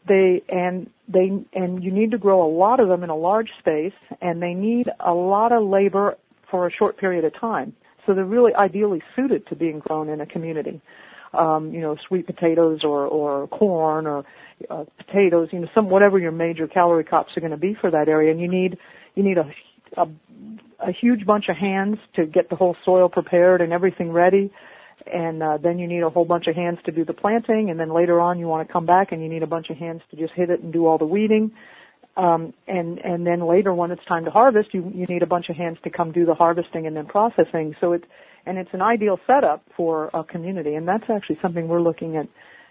[0.07, 3.51] they and they and you need to grow a lot of them in a large
[3.59, 6.17] space and they need a lot of labor
[6.49, 7.73] for a short period of time.
[8.05, 10.81] So they're really ideally suited to being grown in a community.
[11.33, 14.25] Um you know sweet potatoes or or corn or
[14.69, 17.91] uh, potatoes you know some whatever your major calorie crops are going to be for
[17.91, 18.31] that area.
[18.31, 18.77] And you need
[19.15, 19.53] you need a,
[19.97, 20.07] a
[20.79, 24.51] a huge bunch of hands to get the whole soil prepared and everything ready
[25.07, 27.79] and uh, then you need a whole bunch of hands to do the planting, and
[27.79, 30.01] then later on you want to come back and you need a bunch of hands
[30.11, 31.51] to just hit it and do all the weeding.
[32.17, 35.49] Um, and and then later when it's time to harvest, you you need a bunch
[35.49, 37.75] of hands to come do the harvesting and then processing.
[37.79, 38.05] So it's
[38.45, 42.27] and it's an ideal setup for a community, and that's actually something we're looking at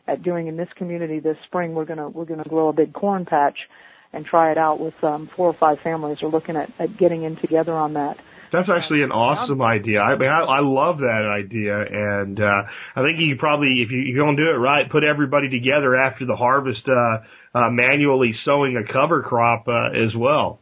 [0.06, 1.74] at doing in this community this spring.
[1.74, 3.68] We're gonna we're gonna grow a big corn patch
[4.12, 6.18] and try it out with um, four or five families.
[6.20, 8.18] We're looking at, at getting in together on that.
[8.52, 10.00] That's actually an awesome idea.
[10.00, 12.62] I mean, I, I love that idea, and uh,
[12.96, 15.94] I think you probably, if you, you're going to do it right, put everybody together
[15.94, 17.18] after the harvest, uh,
[17.54, 20.58] uh, manually sowing a cover crop uh, as well.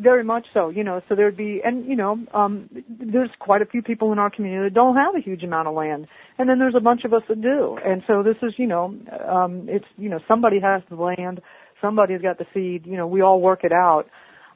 [0.00, 3.66] Very much so, you know, so there'd be, and you know, um, there's quite a
[3.66, 6.06] few people in our community that don't have a huge amount of land,
[6.38, 8.94] and then there's a bunch of us that do, and so this is, you know,
[9.26, 11.42] um, it's, you know, somebody has the land,
[11.80, 14.08] somebody's got the seed, you know, we all work it out,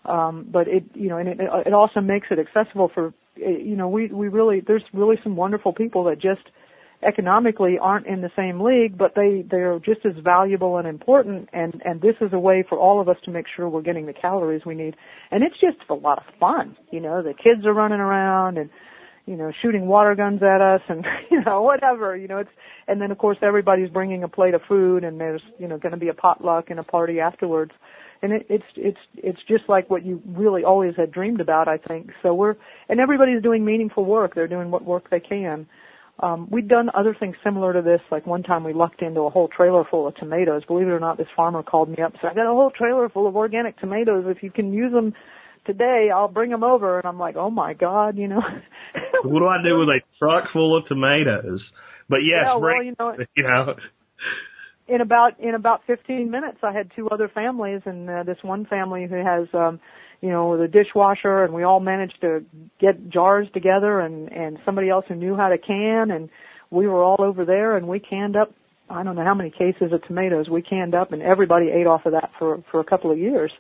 [0.05, 3.89] um, but it, you know, and it, it also makes it accessible for, you know,
[3.89, 6.43] we we really, there's really some wonderful people that just
[7.03, 11.49] economically aren't in the same league, but they they're just as valuable and important.
[11.53, 14.07] And and this is a way for all of us to make sure we're getting
[14.07, 14.97] the calories we need.
[15.31, 16.77] And it's just a lot of fun.
[16.91, 18.71] You know, the kids are running around and
[19.27, 22.17] you know shooting water guns at us and you know whatever.
[22.17, 22.53] You know, it's
[22.87, 25.93] and then of course everybody's bringing a plate of food and there's you know going
[25.93, 27.73] to be a potluck and a party afterwards.
[28.23, 31.77] And it, it's it's it's just like what you really always had dreamed about, I
[31.77, 32.13] think.
[32.23, 32.57] So we're
[32.89, 34.35] and everybody's doing meaningful work.
[34.35, 35.67] They're doing what work they can.
[36.21, 38.01] Um, we've done other things similar to this.
[38.11, 40.63] Like one time we lucked into a whole trailer full of tomatoes.
[40.65, 42.71] Believe it or not, this farmer called me up and said, I got a whole
[42.71, 44.25] trailer full of organic tomatoes.
[44.29, 45.15] If you can use them
[45.65, 46.99] today, I'll bring them over.
[46.99, 48.43] And I'm like, oh my God, you know.
[49.23, 51.63] what do I do with a truck full of tomatoes?
[52.09, 53.77] But yes, yeah, well, bring, you know, you know.
[54.93, 58.67] In about in about 15 minutes, I had two other families, and uh, this one
[58.67, 59.81] family who has um,
[60.23, 62.45] you know, the dishwasher and we all managed to
[62.79, 66.31] get jars together and, and somebody else who knew how to can and
[66.71, 68.55] we were all over there and we canned up,
[68.89, 72.07] I don't know how many cases of tomatoes we canned up and everybody ate off
[72.07, 73.51] of that for, for a couple of years.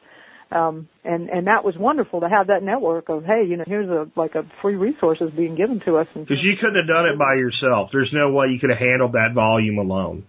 [0.53, 3.89] Um, and, and that was wonderful to have that network of, hey, you know, here's
[3.89, 6.07] a, like a free resources being given to us.
[6.15, 7.91] Because you couldn't have done it by yourself.
[7.91, 10.27] There's no way you could have handled that volume alone.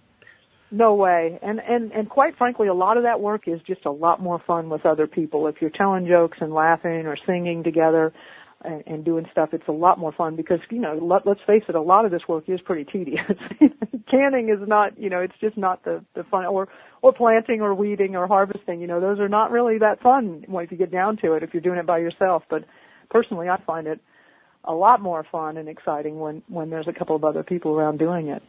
[0.73, 1.37] No way.
[1.43, 4.39] And, and, and quite frankly, a lot of that work is just a lot more
[4.39, 5.45] fun with other people.
[5.45, 8.11] If you're telling jokes and laughing or singing together
[8.65, 11.61] and, and doing stuff, it's a lot more fun because, you know, let, let's face
[11.69, 13.37] it, a lot of this work is pretty tedious.
[14.09, 16.69] Canning is not, you know, it's just not the, the fun, or,
[17.03, 20.71] or planting or weeding or harvesting, you know, those are not really that fun if
[20.71, 22.45] you get down to it if you're doing it by yourself.
[22.49, 22.63] But
[23.11, 23.99] personally, I find it
[24.63, 27.99] a lot more fun and exciting when, when there's a couple of other people around
[27.99, 28.41] doing it.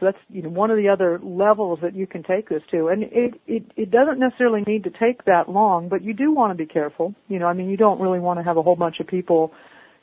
[0.00, 2.88] So that's you know one of the other levels that you can take this to,
[2.88, 6.52] and it it it doesn't necessarily need to take that long, but you do want
[6.52, 7.14] to be careful.
[7.28, 9.52] You know, I mean, you don't really want to have a whole bunch of people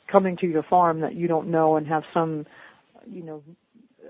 [0.06, 2.46] coming to your farm that you don't know and have some,
[3.10, 3.42] you know,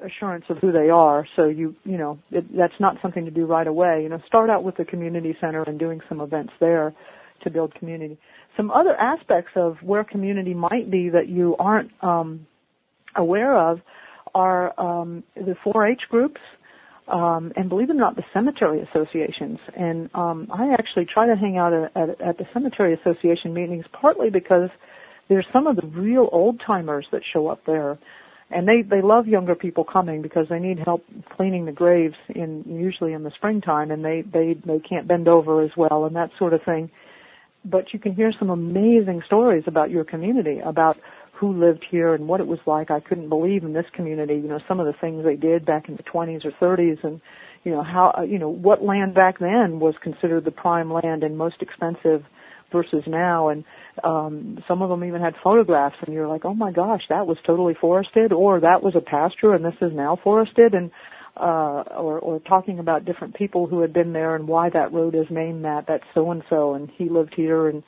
[0.03, 1.27] assurance of who they are.
[1.35, 4.03] So you you know it, that's not something to do right away.
[4.03, 6.93] You know, start out with the community center and doing some events there
[7.45, 8.19] to build community.
[8.59, 12.47] Some other aspects of where community might be that you aren't um,
[13.15, 13.81] aware of
[14.35, 16.41] are um, the 4-H groups,
[17.09, 19.59] um, and believe it or not, the cemetery associations.
[19.75, 23.87] And um, I actually try to hang out at, at, at the cemetery association meetings
[23.93, 24.71] partly because
[25.29, 27.99] there's some of the real old timers that show up there,
[28.51, 32.65] and they they love younger people coming because they need help cleaning the graves in
[32.67, 36.31] usually in the springtime, and they they they can't bend over as well and that
[36.39, 36.91] sort of thing.
[37.65, 40.99] But you can hear some amazing stories about your community about
[41.39, 42.91] who lived here and what it was like.
[42.91, 45.89] I couldn't believe in this community, you know, some of the things they did back
[45.89, 47.21] in the 20s or 30s and,
[47.63, 51.23] you know, how, uh, you know, what land back then was considered the prime land
[51.23, 52.25] and most expensive
[52.73, 53.51] versus now.
[53.51, 53.65] And,
[54.03, 57.39] um, some of them even had photographs and you're like, oh my gosh, that was
[57.47, 60.75] totally forested or that was a pasture and this is now forested.
[60.75, 60.91] And,
[61.37, 65.15] uh, or, or talking about different people who had been there and why that road
[65.15, 67.85] is named that, that's so and so and he lived here and,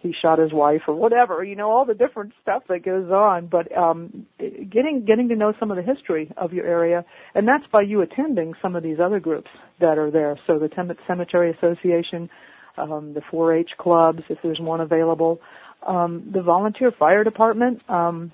[0.00, 3.46] he shot his wife or whatever, you know, all the different stuff that goes on.
[3.46, 7.66] But um, getting getting to know some of the history of your area, and that's
[7.66, 10.38] by you attending some of these other groups that are there.
[10.46, 12.30] So the Temet Cemetery Association,
[12.76, 15.40] um, the 4-H clubs, if there's one available,
[15.82, 17.82] um, the volunteer fire department.
[17.90, 18.30] Um,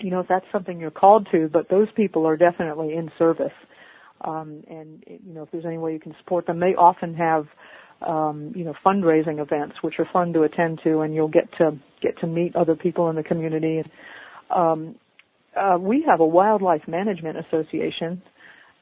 [0.00, 3.52] you know, if that's something you're called to, but those people are definitely in service.
[4.22, 7.46] Um, and you know, if there's any way you can support them, they often have
[8.02, 11.78] um, you know, fundraising events, which are fun to attend to, and you'll get to
[12.00, 13.84] get to meet other people in the community.
[14.50, 14.96] Um,
[15.54, 18.22] uh, we have a wildlife management association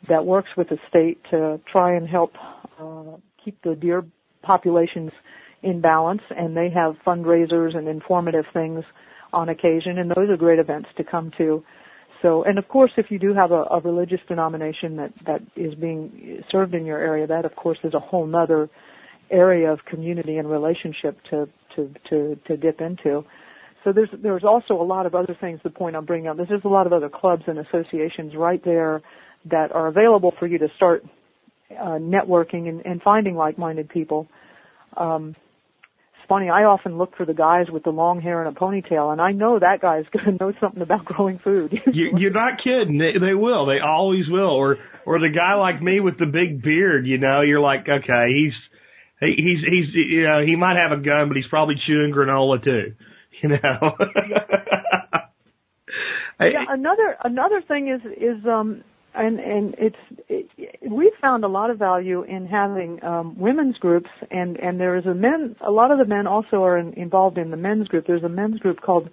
[0.08, 2.34] that works with the state to try and help
[2.78, 4.04] uh, keep the deer
[4.42, 5.10] populations
[5.62, 8.84] in balance, and they have fundraisers and informative things
[9.32, 11.64] on occasion, and those are great events to come to.
[12.22, 15.74] So, and of course, if you do have a, a religious denomination that that is
[15.74, 18.68] being served in your area, that of course is a whole nother
[19.30, 23.24] area of community and relationship to to to, to dip into.
[23.84, 25.60] So there's there's also a lot of other things.
[25.62, 28.62] The point I'm bringing up there's just a lot of other clubs and associations right
[28.64, 29.02] there
[29.46, 31.04] that are available for you to start
[31.70, 34.28] uh, networking and, and finding like-minded people.
[34.96, 35.36] Um,
[36.16, 36.50] it's funny.
[36.50, 39.32] I often look for the guys with the long hair and a ponytail, and I
[39.32, 41.80] know that guy's going to know something about growing food.
[41.92, 42.98] you, you're not kidding.
[42.98, 43.66] They, they will.
[43.66, 44.50] They always will.
[44.50, 47.06] Or or the guy like me with the big beard.
[47.06, 48.54] You know, you're like, okay, he's
[49.20, 52.62] he, he's he's you know he might have a gun, but he's probably chewing granola
[52.62, 52.94] too.
[53.40, 53.58] You know.
[56.40, 58.82] yeah, another another thing is is um
[59.14, 59.96] and and it's
[60.28, 60.50] it,
[60.82, 65.06] we found a lot of value in having um, women's groups, and and there is
[65.06, 65.56] a men.
[65.60, 68.06] A lot of the men also are in, involved in the men's group.
[68.06, 69.10] There's a men's group called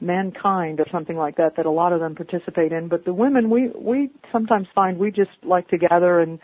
[0.00, 2.88] Mankind or something like that that a lot of them participate in.
[2.88, 6.38] But the women, we we sometimes find we just like to gather and.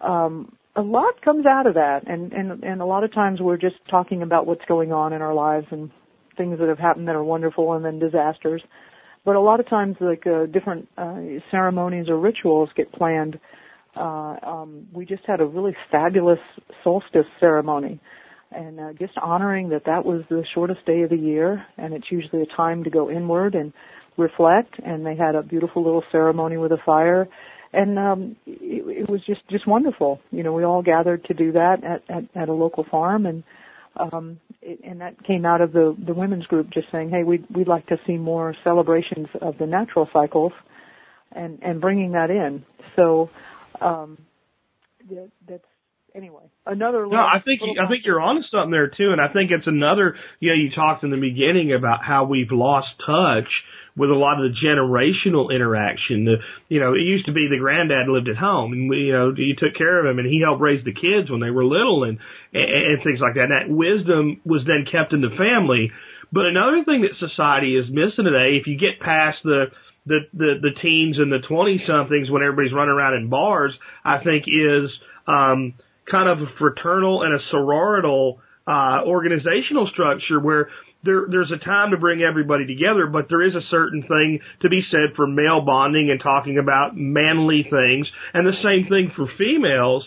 [0.00, 3.56] Um, a lot comes out of that and, and and a lot of times we're
[3.56, 5.90] just talking about what's going on in our lives and
[6.36, 8.62] things that have happened that are wonderful and then disasters
[9.24, 11.20] but a lot of times, like uh, different uh,
[11.50, 13.40] ceremonies or rituals get planned.
[13.96, 16.40] Uh, um, we just had a really fabulous
[16.82, 18.00] solstice ceremony,
[18.52, 22.10] and uh, just honoring that that was the shortest day of the year, and it's
[22.12, 23.72] usually a time to go inward and
[24.16, 24.78] reflect.
[24.78, 27.28] And they had a beautiful little ceremony with a fire,
[27.72, 28.36] and um,
[29.04, 30.20] it, was just just wonderful.
[30.30, 33.44] You know, we all gathered to do that at at, at a local farm, and
[33.96, 37.46] um, it, and that came out of the the women's group just saying, hey, we'd
[37.54, 40.52] we'd like to see more celebrations of the natural cycles,
[41.32, 42.64] and and bringing that in.
[42.96, 43.30] So
[43.80, 44.18] um,
[45.10, 45.64] that, that's
[46.14, 47.06] anyway another.
[47.06, 50.16] No, I think I think you're onto something there too, and I think it's another.
[50.40, 53.62] You know, you talked in the beginning about how we've lost touch
[53.96, 56.24] with a lot of the generational interaction.
[56.24, 56.38] The,
[56.68, 59.54] you know, it used to be the granddad lived at home and, you know, you
[59.56, 62.18] took care of him and he helped raise the kids when they were little and,
[62.52, 63.50] and, and things like that.
[63.50, 65.92] And that wisdom was then kept in the family.
[66.32, 69.66] But another thing that society is missing today, if you get past the,
[70.06, 73.72] the, the, the teens and the 20 somethings when everybody's running around in bars,
[74.04, 74.90] I think is,
[75.28, 75.74] um,
[76.10, 80.70] kind of a fraternal and a sororital, uh, organizational structure where
[81.04, 84.68] there, there's a time to bring everybody together, but there is a certain thing to
[84.68, 89.28] be said for male bonding and talking about manly things, and the same thing for
[89.38, 90.04] females.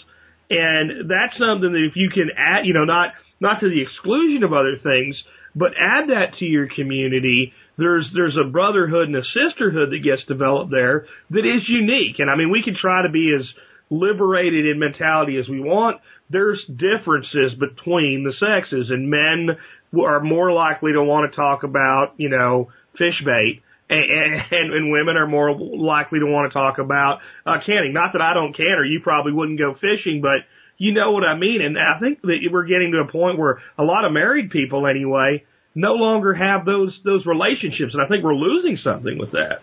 [0.50, 4.44] And that's something that if you can add, you know, not not to the exclusion
[4.44, 5.22] of other things,
[5.56, 10.24] but add that to your community, there's there's a brotherhood and a sisterhood that gets
[10.24, 12.20] developed there that is unique.
[12.20, 13.46] And I mean, we can try to be as
[13.90, 16.02] liberated in mentality as we want.
[16.30, 19.58] There's differences between the sexes, and men
[19.96, 23.62] are more likely to want to talk about, you know, fish bait.
[23.90, 27.94] And, and, and women are more likely to want to talk about uh, canning.
[27.94, 30.42] Not that I don't can, or you probably wouldn't go fishing, but
[30.78, 31.62] you know what I mean.
[31.62, 34.88] And I think that we're getting to a point where a lot of married people,
[34.88, 39.62] anyway, no longer have those those relationships, and I think we're losing something with that.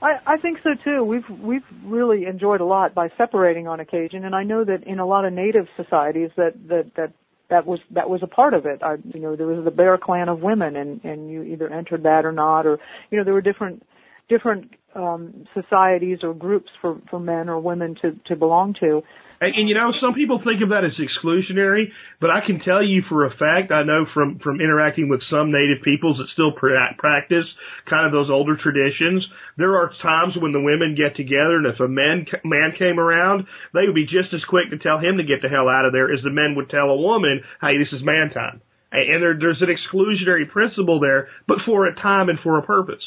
[0.00, 1.04] I, I think so too.
[1.04, 4.98] We've we've really enjoyed a lot by separating on occasion, and I know that in
[4.98, 7.12] a lot of native societies that that that
[7.54, 8.82] that was that was a part of it.
[8.82, 12.02] I, you know, there was the Bear Clan of women, and and you either entered
[12.02, 12.80] that or not, or
[13.10, 13.86] you know, there were different
[14.28, 19.04] different um, societies or groups for for men or women to to belong to.
[19.44, 22.82] And, and you know, some people think of that as exclusionary, but I can tell
[22.82, 26.52] you for a fact, I know from from interacting with some native peoples that still
[26.52, 27.44] pra- practice
[27.84, 29.26] kind of those older traditions.
[29.58, 33.46] There are times when the women get together, and if a man man came around,
[33.74, 35.92] they would be just as quick to tell him to get the hell out of
[35.92, 39.36] there as the men would tell a woman, "Hey, this is man time." And there,
[39.38, 43.04] there's an exclusionary principle there, but for a time and for a purpose.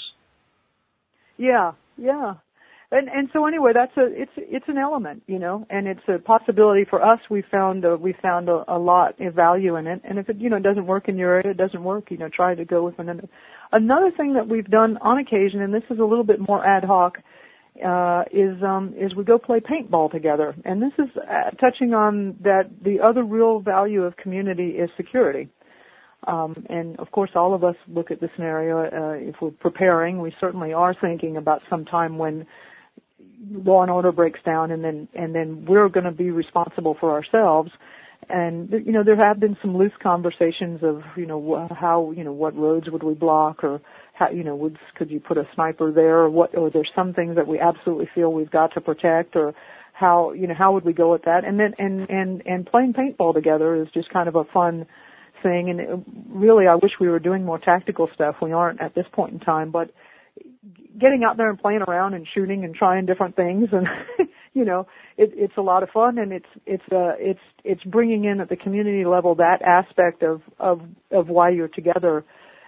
[1.37, 2.35] Yeah, yeah
[2.89, 6.19] and and so anyway, that's a it's it's an element, you know, and it's a
[6.19, 7.19] possibility for us.
[7.29, 10.37] We found a, we found a, a lot of value in it, and if it
[10.37, 12.11] you know doesn't work in your area, it doesn't work.
[12.11, 13.27] You know, try to go with another.
[13.73, 16.85] Another thing that we've done on occasion, and this is a little bit more ad
[16.85, 17.19] hoc,
[17.85, 22.37] uh, is um, is we go play paintball together, and this is uh, touching on
[22.39, 25.49] that the other real value of community is security.
[26.25, 28.79] Um, and of course, all of us look at the scenario.
[28.79, 32.47] Uh, if we're preparing, we certainly are thinking about some time when
[33.51, 37.11] law and order breaks down and then and then we're going to be responsible for
[37.11, 37.71] ourselves.
[38.29, 42.33] And you know there have been some loose conversations of you know how you know
[42.33, 43.81] what roads would we block or
[44.13, 47.13] how you know would could you put a sniper there or what or there's some
[47.13, 49.53] things that we absolutely feel we've got to protect or
[49.93, 51.45] how you know how would we go at that?
[51.45, 54.87] And then and and and playing paintball together is just kind of a fun
[55.43, 55.69] thing.
[55.69, 58.37] And it, really I wish we were doing more tactical stuff.
[58.41, 59.91] We aren't at this point in time but
[60.97, 63.69] getting out there and playing around and shooting and trying different things.
[63.71, 63.89] And
[64.53, 64.87] you know
[65.17, 68.49] it, it's a lot of fun and it's it's uh it's it's bringing in at
[68.49, 70.81] the community level that aspect of of
[71.11, 72.25] of why you're together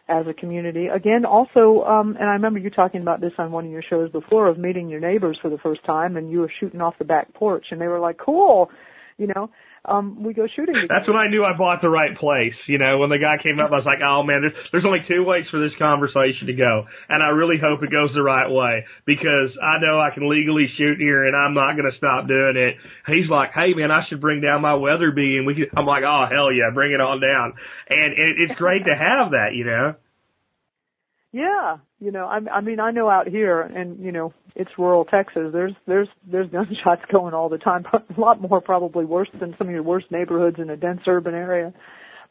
[0.08, 0.88] as a community.
[0.88, 4.12] Again also um and I remember you talking about this on one of your shows
[4.12, 7.06] before of meeting your neighbors for the first time and you were shooting off the
[7.06, 8.72] back porch and they were like cool
[9.18, 9.50] you know
[9.86, 10.76] um, we go shooting.
[10.76, 10.88] Together.
[10.90, 12.56] That's when I knew I bought the right place.
[12.68, 15.04] You know, when the guy came up, I was like, oh man, there's, there's only
[15.08, 16.86] two ways for this conversation to go.
[17.08, 20.72] And I really hope it goes the right way because I know I can legally
[20.78, 22.78] shoot here and I'm not going to stop doing it.
[23.08, 26.04] He's like, hey man, I should bring down my Weatherby and we could, I'm like,
[26.04, 27.54] oh hell yeah, bring it on down.
[27.90, 29.96] And it, it's great to have that, you know?
[31.32, 35.06] Yeah, you know, I, I mean, I know out here, and you know, it's rural
[35.06, 35.52] Texas.
[35.52, 37.86] There's there's there's gunshots going all the time.
[37.94, 41.36] A lot more probably worse than some of your worst neighborhoods in a dense urban
[41.36, 41.74] area.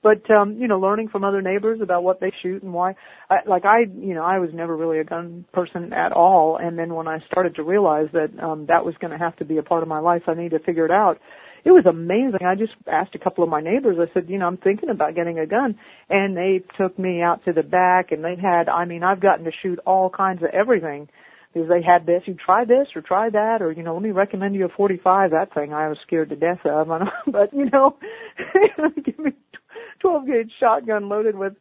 [0.01, 2.95] But um, you know, learning from other neighbors about what they shoot and why.
[3.29, 6.79] I, like I, you know, I was never really a gun person at all, and
[6.79, 9.59] then when I started to realize that um, that was going to have to be
[9.59, 11.21] a part of my life, I needed to figure it out
[11.65, 12.45] it was amazing.
[12.45, 13.99] I just asked a couple of my neighbors.
[13.99, 15.79] I said, you know, I'm thinking about getting a gun,
[16.09, 18.69] and they took me out to the back, and they had.
[18.69, 21.09] I mean, I've gotten to shoot all kinds of everything
[21.53, 22.23] because they had this.
[22.27, 25.33] You try this or try that, or you know, let me recommend you a 45.
[25.33, 26.89] That thing I was scared to death of.
[27.27, 27.97] but you know,
[29.05, 29.33] give me
[30.01, 31.57] 12 gauge shotgun loaded with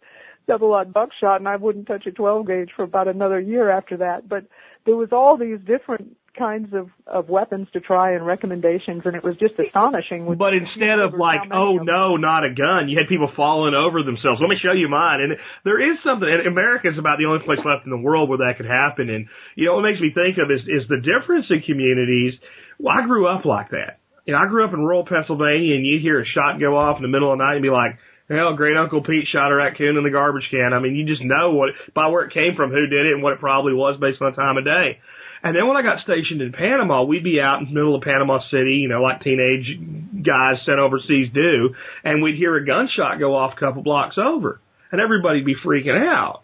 [0.47, 3.97] double aught buckshot, and I wouldn't touch a 12 gauge for about another year after
[3.97, 4.27] that.
[4.27, 4.45] But
[4.85, 9.23] there was all these different kinds of, of weapons to try and recommendations, and it
[9.23, 10.35] was just astonishing.
[10.35, 14.39] But instead of like, oh no, not a gun, you had people falling over themselves.
[14.39, 15.21] Let me show you mine.
[15.21, 18.29] And there is something, and America is about the only place left in the world
[18.29, 19.09] where that could happen.
[19.09, 22.33] And, you know, what makes me think of is, is the difference in communities.
[22.79, 23.99] Well, I grew up like that.
[24.25, 26.97] You know, I grew up in rural Pennsylvania, and you hear a shot go off
[26.97, 27.97] in the middle of the night and be like,
[28.29, 30.73] Hell, great Uncle Pete shot a raccoon in the garbage can.
[30.73, 33.23] I mean, you just know what by where it came from, who did it, and
[33.23, 34.99] what it probably was based on the time of day.
[35.47, 38.01] And then when I got stationed in Panama, we'd be out in the middle of
[38.01, 39.79] Panama City, you know, like teenage
[40.21, 41.73] guys sent overseas do,
[42.03, 44.59] and we'd hear a gunshot go off a couple blocks over,
[44.91, 46.43] and everybody'd be freaking out.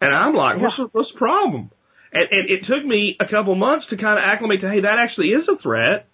[0.00, 1.72] And I'm like, what's the, what's the problem?
[2.12, 5.00] And, and it took me a couple months to kind of acclimate to, hey, that
[5.00, 6.06] actually is a threat,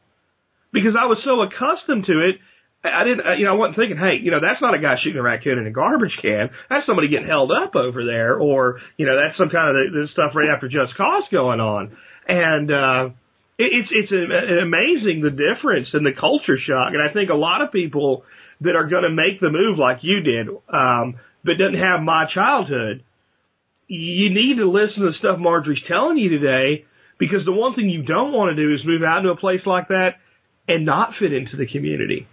[0.72, 2.36] because I was so accustomed to it.
[2.82, 5.18] I didn't, you know, I wasn't thinking, hey, you know, that's not a guy shooting
[5.18, 6.48] a raccoon in a garbage can.
[6.70, 10.00] That's somebody getting held up over there, or you know, that's some kind of the,
[10.00, 13.10] the stuff right after just cause going on and uh,
[13.58, 16.92] it, it's it's a, amazing the difference in the culture shock.
[16.92, 18.24] And I think a lot of people
[18.60, 22.26] that are going to make the move like you did, um, but doesn't have my
[22.32, 23.02] childhood,
[23.86, 26.84] you need to listen to the stuff Marjory's telling you today,
[27.18, 29.62] because the one thing you don't want to do is move out into a place
[29.64, 30.16] like that
[30.68, 32.28] and not fit into the community.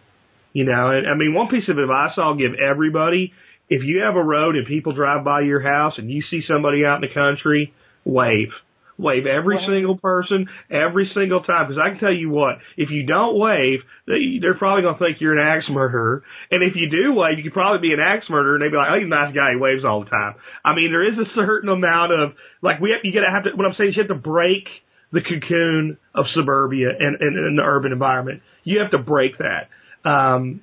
[0.53, 3.33] You know, and I mean, one piece of advice I'll give everybody,
[3.69, 6.85] if you have a road and people drive by your house and you see somebody
[6.85, 7.73] out in the country,
[8.05, 8.49] wave
[8.97, 11.67] Wave every single person, every single time.
[11.67, 15.05] Because I can tell you what, if you don't wave, they, they're probably going to
[15.05, 16.23] think you're an axe murderer.
[16.49, 18.77] And if you do wave, you could probably be an axe murderer, and they'd be
[18.77, 19.51] like, "Oh, he's a nice guy.
[19.51, 20.35] He waves all the time."
[20.65, 23.43] I mean, there is a certain amount of like we have, you got to have
[23.43, 23.51] to.
[23.55, 24.67] What I'm saying is you have to break
[25.11, 28.41] the cocoon of suburbia and, and, and the urban environment.
[28.63, 29.69] You have to break that.
[30.03, 30.61] Um,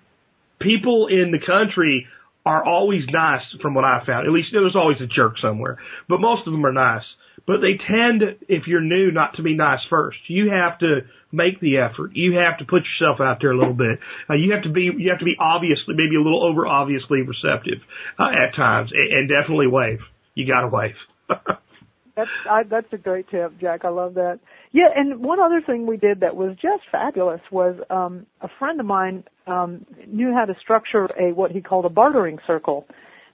[0.59, 2.07] people in the country
[2.45, 4.27] are always nice from what I found.
[4.27, 5.79] At least there's always a jerk somewhere,
[6.09, 7.05] but most of them are nice
[7.47, 10.19] but they tend, if you're new, not to be nice first.
[10.29, 12.13] You have to make the effort.
[12.15, 13.99] You have to put yourself out there a little bit.
[14.29, 17.23] Uh, you have to be, you have to be obviously, maybe a little over obviously
[17.23, 17.81] receptive
[18.19, 20.01] uh, at times, and, and definitely wave.
[20.35, 20.97] You got to wave.
[21.29, 23.85] that's I, that's a great tip, Jack.
[23.85, 24.41] I love that.
[24.73, 28.81] Yeah, and one other thing we did that was just fabulous was um, a friend
[28.81, 32.87] of mine um, knew how to structure a what he called a bartering circle.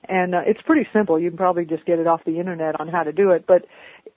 [0.04, 1.18] And uh, it's pretty simple.
[1.18, 3.46] You can probably just get it off the internet on how to do it.
[3.46, 3.66] But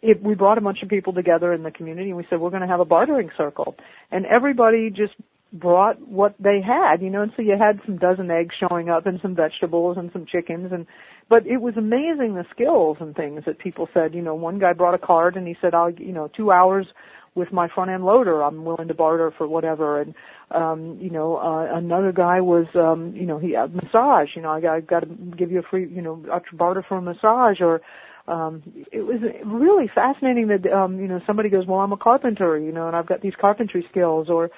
[0.02, 2.50] it, we brought a bunch of people together in the community and we said we're
[2.50, 3.76] going to have a bartering circle,
[4.12, 5.14] and everybody just
[5.54, 9.06] brought what they had, you know, and so you had some dozen eggs showing up
[9.06, 10.88] and some vegetables and some chickens and
[11.30, 14.74] but it was amazing the skills and things that people said, you know, one guy
[14.74, 16.88] brought a card and he said, I'll, you know, two hours
[17.36, 20.02] with my front end loader, I'm willing to barter for whatever.
[20.02, 20.14] And,
[20.52, 24.52] um, you know, uh, another guy was, um, you know, he had massage, you know,
[24.52, 27.02] I got, I got to give you a free, you know, a barter for a
[27.02, 27.82] massage or,
[28.28, 32.58] um, it was really fascinating that um, you know somebody goes, well, I'm a carpenter,
[32.58, 34.50] you know, and I've got these carpentry skills, or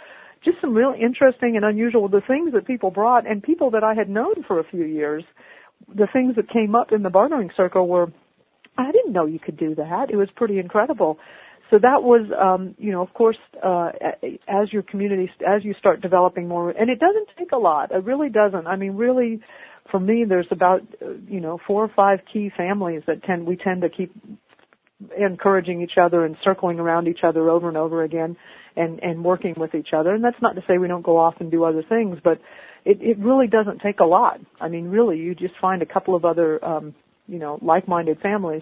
[0.43, 3.95] just some real interesting and unusual the things that people brought, and people that I
[3.95, 5.23] had known for a few years.
[5.93, 8.11] The things that came up in the bartering circle were,
[8.77, 10.09] I didn't know you could do that.
[10.11, 11.19] It was pretty incredible.
[11.71, 13.91] So that was, um, you know, of course, uh,
[14.47, 17.91] as your community, as you start developing more, and it doesn't take a lot.
[17.91, 18.67] It really doesn't.
[18.67, 19.41] I mean, really,
[19.89, 23.55] for me, there's about uh, you know four or five key families that tend we
[23.55, 24.11] tend to keep
[25.17, 28.37] encouraging each other and circling around each other over and over again,
[28.75, 30.13] and and working with each other.
[30.13, 32.39] And that's not to say we don't go off and do other things, but
[32.83, 34.39] it it really doesn't take a lot.
[34.61, 36.93] I mean, really, you just find a couple of other um,
[37.27, 38.61] you know like-minded families.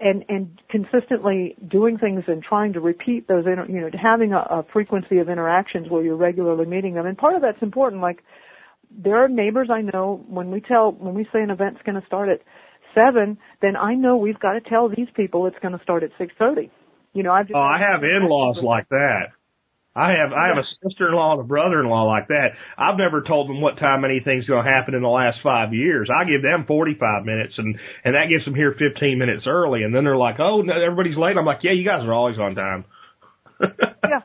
[0.00, 4.38] And and consistently doing things and trying to repeat those inter, you know having a,
[4.38, 8.22] a frequency of interactions where you're regularly meeting them and part of that's important like
[8.90, 12.06] there are neighbors I know when we tell when we say an event's going to
[12.06, 12.40] start at
[12.94, 16.10] seven, then I know we've got to tell these people it's going to start at
[16.18, 16.70] six thirty.
[17.12, 19.32] You know, I've just oh, I have in-laws like that.
[19.96, 22.50] I have I have a sister-in-law and a brother-in-law like that.
[22.76, 26.10] I've never told them what time anything's going to happen in the last five years.
[26.14, 29.94] I give them 45 minutes, and and that gets them here 15 minutes early, and
[29.94, 32.54] then they're like, "Oh, no, everybody's late." I'm like, "Yeah, you guys are always on
[32.54, 32.84] time."
[33.62, 34.20] yeah,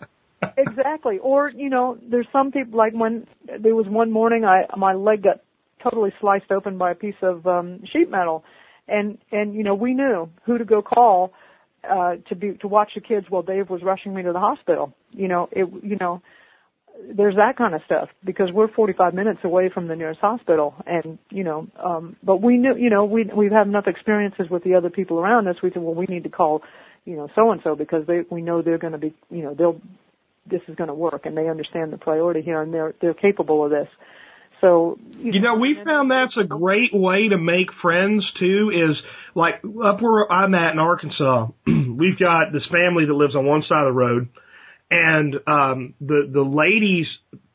[0.57, 1.19] exactly.
[1.19, 3.25] Or you know, there's some people like when
[3.59, 5.39] there was one morning I my leg got
[5.81, 8.43] totally sliced open by a piece of um, sheet metal,
[8.89, 11.31] and and you know we knew who to go call
[11.87, 14.93] uh, to be to watch the kids while Dave was rushing me to the hospital.
[15.11, 16.21] You know, it you know,
[17.09, 21.17] there's that kind of stuff because we're 45 minutes away from the nearest hospital, and
[21.29, 24.75] you know, um, but we knew, you know, we we've had enough experiences with the
[24.75, 25.61] other people around us.
[25.61, 26.63] We said, well, we need to call,
[27.05, 29.53] you know, so and so because they we know they're going to be, you know,
[29.53, 29.81] they'll
[30.45, 33.63] this is going to work, and they understand the priority here, and they're they're capable
[33.63, 33.87] of this.
[34.61, 38.71] So you, you know, we found that's a great way to make friends too.
[38.73, 39.01] Is
[39.35, 43.63] like up where I'm at in Arkansas, we've got this family that lives on one
[43.63, 44.29] side of the road,
[44.89, 47.07] and um, the the lady's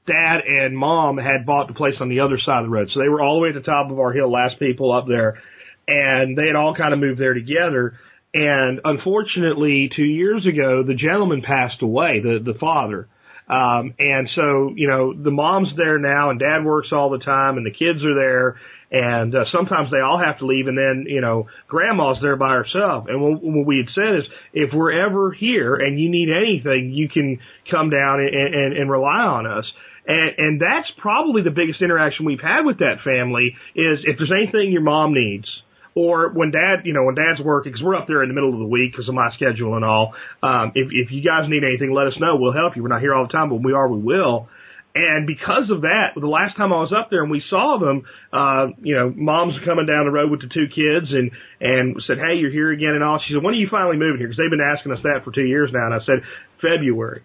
[0.06, 3.00] dad and mom had bought the place on the other side of the road, so
[3.00, 5.40] they were all the way at the top of our hill, last people up there,
[5.88, 7.98] and they had all kind of moved there together.
[8.34, 13.08] And unfortunately, two years ago, the gentleman passed away, the the father
[13.48, 17.56] um, and so, you know, the mom's there now and dad works all the time
[17.56, 18.56] and the kids are there
[18.90, 22.54] and uh, sometimes they all have to leave and then, you know, grandma's there by
[22.54, 23.06] herself.
[23.08, 26.90] And what, what we had said is if we're ever here and you need anything,
[26.92, 27.40] you can
[27.70, 29.70] come down and, and, and rely on us.
[30.06, 34.32] And, and that's probably the biggest interaction we've had with that family is if there's
[34.32, 35.48] anything your mom needs,
[35.96, 38.52] or when dad, you know, when dad's working, because we're up there in the middle
[38.52, 40.12] of the week because of my schedule and all.
[40.42, 42.36] Um, if, if you guys need anything, let us know.
[42.36, 42.82] We'll help you.
[42.82, 44.46] We're not here all the time, but when we are, we will.
[44.94, 48.04] And because of that, the last time I was up there and we saw them,
[48.30, 52.18] uh, you know, mom's coming down the road with the two kids and, and said,
[52.18, 53.18] Hey, you're here again and all.
[53.18, 54.28] She said, when are you finally moving here?
[54.28, 55.86] Cause they've been asking us that for two years now.
[55.86, 56.20] And I said,
[56.60, 57.22] February.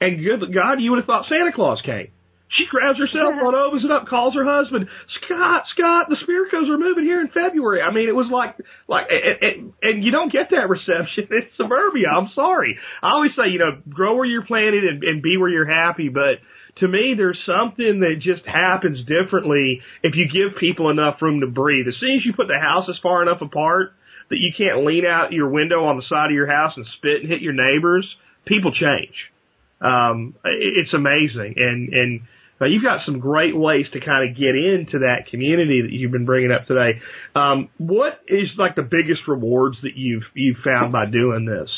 [0.00, 2.10] And good God, you would have thought Santa Claus came.
[2.52, 4.88] She grabs herself phone, opens it up, calls her husband.
[5.24, 7.80] Scott, Scott, the Spirkos are moving here in February.
[7.80, 11.48] I mean, it was like, like, and, and, and you don't get that reception in
[11.56, 12.08] suburbia.
[12.08, 12.78] I'm sorry.
[13.02, 16.10] I always say, you know, grow where you're planted and, and be where you're happy.
[16.10, 16.40] But
[16.80, 21.46] to me, there's something that just happens differently if you give people enough room to
[21.46, 21.88] breathe.
[21.88, 23.94] As soon as you put the houses far enough apart
[24.28, 27.22] that you can't lean out your window on the side of your house and spit
[27.22, 28.06] and hit your neighbors,
[28.44, 29.32] people change.
[29.80, 31.54] Um, it's amazing.
[31.56, 32.20] And, and,
[32.62, 36.12] now you've got some great ways to kind of get into that community that you've
[36.12, 37.00] been bringing up today.
[37.34, 41.70] Um, what is like the biggest rewards that you've you've found by doing this?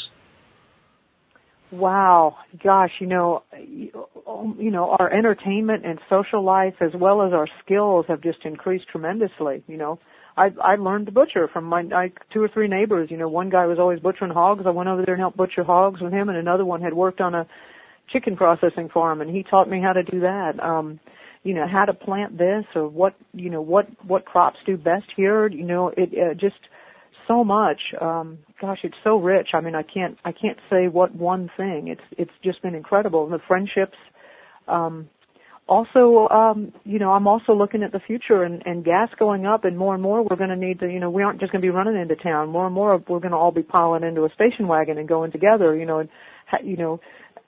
[1.70, 7.48] Wow, gosh, you know, you know, our entertainment and social life as well as our
[7.64, 9.64] skills have just increased tremendously.
[9.66, 9.98] You know,
[10.36, 13.10] I I learned to butcher from my I, two or three neighbors.
[13.10, 14.66] You know, one guy was always butchering hogs.
[14.66, 17.22] I went over there and helped butcher hogs with him, and another one had worked
[17.22, 17.46] on a
[18.08, 20.62] chicken processing farm and he taught me how to do that.
[20.62, 21.00] Um,
[21.42, 25.06] you know, how to plant this or what, you know, what, what crops do best
[25.14, 25.46] here.
[25.46, 26.58] You know, it, uh, just
[27.28, 27.94] so much.
[28.00, 29.50] Um, gosh, it's so rich.
[29.52, 31.88] I mean, I can't, I can't say what one thing.
[31.88, 33.24] It's, it's just been incredible.
[33.24, 33.98] And the friendships,
[34.66, 35.10] um,
[35.66, 39.64] also, um, you know, I'm also looking at the future and, and gas going up
[39.64, 41.62] and more and more we're going to need to, you know, we aren't just going
[41.62, 42.50] to be running into town.
[42.50, 45.30] More and more we're going to all be piling into a station wagon and going
[45.30, 46.10] together, you know, and,
[46.62, 47.00] you know,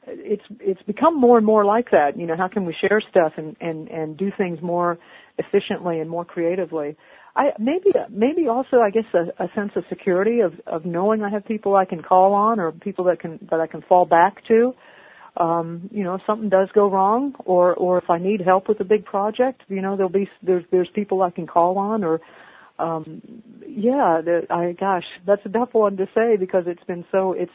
[0.06, 2.18] it's it's become more and more like that.
[2.18, 4.98] You know, how can we share stuff and and and do things more
[5.38, 6.96] efficiently and more creatively?
[7.34, 11.30] I maybe maybe also I guess a, a sense of security of of knowing I
[11.30, 14.44] have people I can call on or people that can that I can fall back
[14.46, 14.74] to.
[15.36, 18.80] Um, you know, if something does go wrong or or if I need help with
[18.80, 22.20] a big project, you know, there'll be there's there's people I can call on or
[22.78, 23.22] um
[23.66, 27.52] yeah, the, I gosh, that's a tough one to say because it's been so it's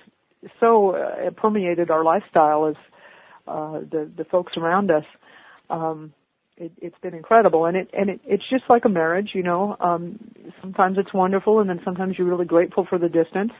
[0.59, 2.75] so uh, permeated our lifestyle as
[3.47, 5.05] uh, the the folks around us.
[5.69, 6.13] Um,
[6.57, 9.75] it, it's been incredible, and it and it, it's just like a marriage, you know.
[9.79, 10.19] Um,
[10.61, 13.53] sometimes it's wonderful, and then sometimes you're really grateful for the distance,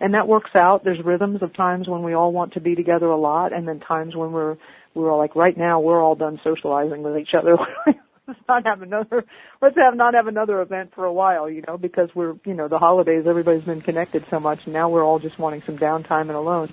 [0.00, 0.84] and that works out.
[0.84, 3.80] There's rhythms of times when we all want to be together a lot, and then
[3.80, 4.56] times when we're
[4.94, 7.56] we're all like right now we're all done socializing with each other.
[8.32, 9.24] let's not have another
[9.60, 12.68] let's have not have another event for a while, you know, because we're you know,
[12.68, 16.22] the holidays everybody's been connected so much and now we're all just wanting some downtime
[16.22, 16.72] and alone.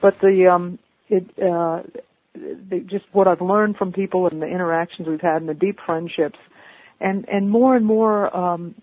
[0.00, 0.78] But the um
[1.08, 1.82] it uh
[2.34, 5.78] the, just what I've learned from people and the interactions we've had and the deep
[5.84, 6.38] friendships
[7.00, 8.74] and and more and more um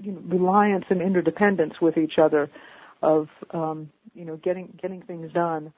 [0.00, 2.50] you know, reliance and interdependence with each other
[3.02, 5.72] of um, you know getting getting things done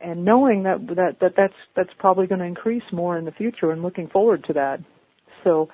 [0.00, 3.70] and knowing that that, that that's that's probably going to increase more in the future
[3.70, 4.80] and looking forward to that
[5.44, 5.68] so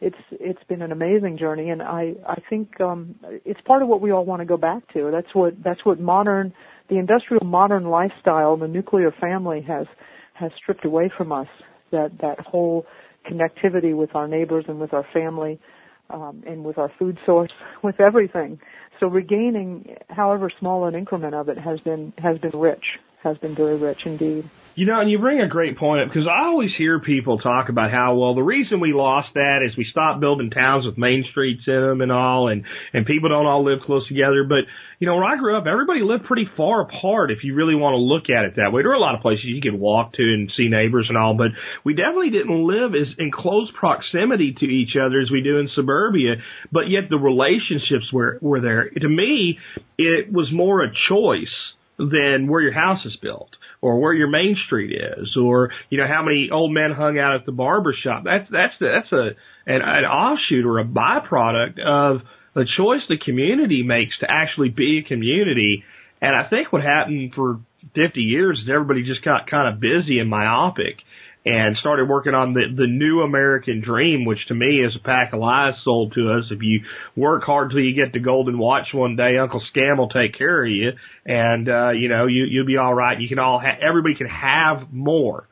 [0.00, 4.00] it's it's been an amazing journey and I I think um it's part of what
[4.00, 6.54] we all want to go back to that's what that's what modern
[6.88, 9.86] the industrial modern lifestyle the nuclear family has
[10.32, 11.48] has stripped away from us
[11.90, 12.86] that that whole
[13.24, 15.60] connectivity with our neighbors and with our family
[16.08, 17.52] um, and with our food source,
[17.82, 18.60] with everything.
[18.98, 23.54] So regaining, however small an increment of it, has been has been rich, has been
[23.54, 24.50] very rich indeed.
[24.80, 27.68] You know, and you bring a great point up because I always hear people talk
[27.68, 31.26] about how, well, the reason we lost that is we stopped building towns with main
[31.30, 32.64] streets in them and all, and,
[32.94, 34.42] and people don't all live close together.
[34.42, 34.64] But,
[34.98, 37.92] you know, where I grew up, everybody lived pretty far apart if you really want
[37.92, 38.80] to look at it that way.
[38.80, 41.34] There were a lot of places you could walk to and see neighbors and all,
[41.34, 41.50] but
[41.84, 45.68] we definitely didn't live as in close proximity to each other as we do in
[45.74, 46.36] suburbia,
[46.72, 48.88] but yet the relationships were, were there.
[48.88, 49.58] To me,
[49.98, 51.54] it was more a choice
[51.98, 53.50] than where your house is built
[53.82, 57.34] or where your main street is or you know how many old men hung out
[57.34, 58.24] at the barber shop.
[58.24, 59.30] That's that's that's a
[59.66, 62.22] an, an offshoot or a byproduct of
[62.54, 65.84] the choice the community makes to actually be a community.
[66.20, 67.60] And i think what happened for
[67.94, 70.98] 50 years is everybody just got kind of busy and myopic
[71.44, 75.32] and started working on the, the new American dream, which to me is a pack
[75.32, 76.44] of lies sold to us.
[76.50, 76.82] If you
[77.16, 80.62] work hard till you get the golden watch one day, Uncle Scam will take care
[80.62, 80.92] of you
[81.24, 83.18] and, uh, you know, you, you'll be all right.
[83.18, 85.48] You can all ha- everybody can have more.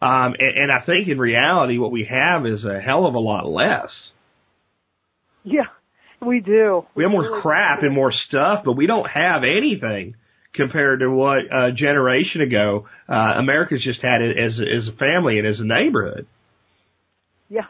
[0.00, 3.20] Um, and, and I think in reality what we have is a hell of a
[3.20, 3.90] lot less.
[5.42, 5.66] Yeah,
[6.20, 6.86] we do.
[6.94, 10.14] We have more crap and more stuff, but we don't have anything
[10.52, 15.38] compared to what a generation ago uh, America's just had it as as a family
[15.38, 16.26] and as a neighborhood.
[17.48, 17.66] Yeah,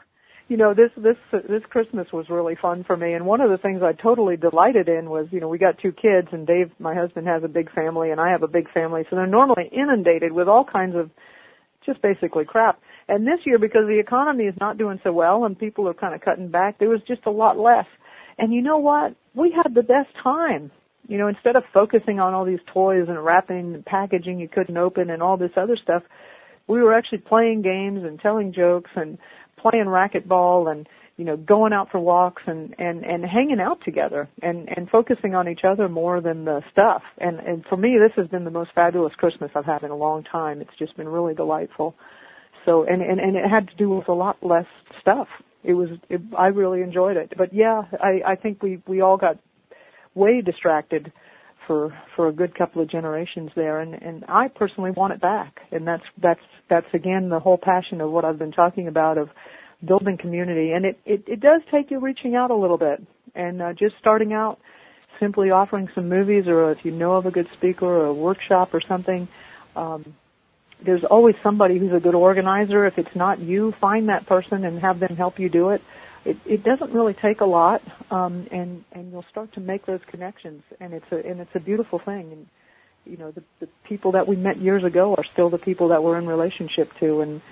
[0.49, 3.59] you know this this this Christmas was really fun for me, and one of the
[3.59, 6.95] things I totally delighted in was you know we got two kids, and Dave, my
[6.95, 10.33] husband, has a big family, and I have a big family, so they're normally inundated
[10.33, 11.11] with all kinds of
[11.85, 12.81] just basically crap.
[13.09, 16.15] And this year, because the economy is not doing so well and people are kind
[16.15, 17.87] of cutting back, there was just a lot less.
[18.39, 19.15] And you know what?
[19.35, 20.71] We had the best time
[21.09, 24.77] you know, instead of focusing on all these toys and wrapping and packaging you couldn't
[24.77, 26.03] open and all this other stuff,
[26.67, 29.19] we were actually playing games and telling jokes and
[29.57, 34.29] playing racquetball and you know going out for walks and and and hanging out together
[34.43, 37.03] and and focusing on each other more than the stuff.
[37.19, 39.97] And and for me this has been the most fabulous christmas i've had in a
[39.97, 40.61] long time.
[40.61, 41.95] It's just been really delightful.
[42.65, 44.67] So and and and it had to do with a lot less
[45.01, 45.29] stuff.
[45.65, 47.35] It was it, i really enjoyed it.
[47.37, 49.39] But yeah i i think we we all got
[50.15, 51.13] way distracted
[51.67, 53.81] for for a good couple of generations there.
[53.81, 55.61] And and I personally want it back.
[55.71, 59.31] And that's that's that's again the whole passion of what I've been talking about of
[59.85, 60.73] building community.
[60.73, 63.03] And it it, it does take you reaching out a little bit
[63.35, 64.59] and uh, just starting out
[65.21, 68.75] simply offering some movies or if you know of a good speaker or a workshop
[68.75, 69.29] or something
[69.77, 70.17] um
[70.85, 72.85] there's always somebody who's a good organizer.
[72.87, 75.83] If it's not you find that person and have them help you do it
[76.25, 80.01] it, it doesn't really take a lot, um, and and you'll start to make those
[80.09, 82.33] connections, and it's a and it's a beautiful thing.
[82.33, 82.47] And
[83.05, 86.03] you know, the, the people that we met years ago are still the people that
[86.05, 87.43] we're in relationship to, and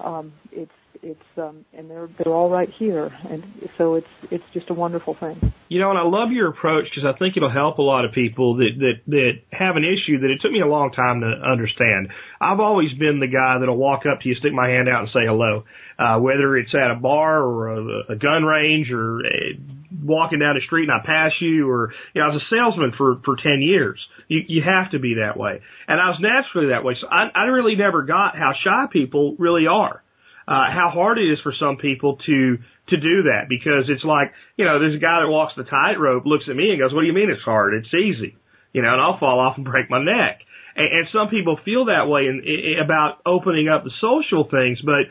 [0.00, 0.72] um, it's
[1.02, 3.44] it's um, and they're they're all right here, and
[3.78, 5.52] so it's it's just a wonderful thing.
[5.68, 8.12] You know, and I love your approach because I think it'll help a lot of
[8.12, 11.26] people that that that have an issue that it took me a long time to
[11.26, 12.08] understand.
[12.40, 15.08] I've always been the guy that'll walk up to you, stick my hand out, and
[15.08, 15.64] say hello,
[15.98, 19.58] uh, whether it's at a bar or a, a gun range or a,
[20.02, 22.92] walking down the street and I pass you, or you know, I was a salesman
[22.96, 24.06] for for ten years.
[24.28, 26.96] You you have to be that way, and I was naturally that way.
[27.00, 30.02] So I I really never got how shy people really are
[30.48, 34.32] uh, how hard it is for some people to to do that because it's like
[34.56, 37.00] you know there's a guy that walks the tightrope looks at me and goes what
[37.00, 38.36] do you mean it's hard it's easy
[38.72, 40.40] you know and I'll fall off and break my neck
[40.76, 44.80] and, and some people feel that way in, in, about opening up the social things
[44.82, 45.06] but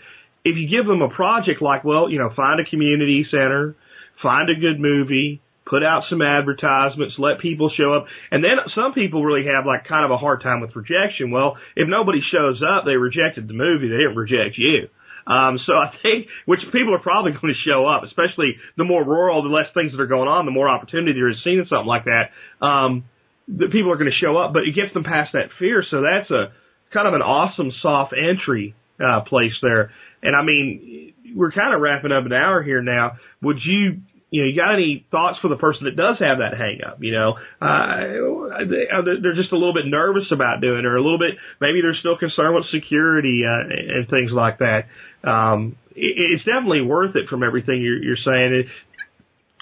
[0.45, 3.75] if you give them a project like well you know find a community center
[4.21, 8.05] find a good movie put out some advertisements, let people show up.
[8.31, 11.31] And then some people really have like kind of a hard time with rejection.
[11.31, 14.89] Well, if nobody shows up, they rejected the movie, they didn't reject you.
[15.28, 19.03] Um, so I think, which people are probably going to show up, especially the more
[19.03, 21.88] rural, the less things that are going on, the more opportunity there is seeing something
[21.88, 22.32] like that.
[22.61, 23.05] Um,
[23.47, 25.84] the people are going to show up, but it gets them past that fear.
[25.89, 26.51] So that's a
[26.91, 29.91] kind of an awesome soft entry, uh, place there.
[30.21, 33.17] And I mean, we're kind of wrapping up an hour here now.
[33.41, 34.01] Would you,
[34.36, 36.97] you know, you got any thoughts for the person that does have that hang up?
[37.01, 41.19] You know, uh, they're just a little bit nervous about doing it or a little
[41.19, 44.88] bit, maybe they're still concerned with security, uh, and things like that
[45.25, 48.53] um, it, it's definitely worth it from everything you're, you're saying.
[48.53, 48.67] It,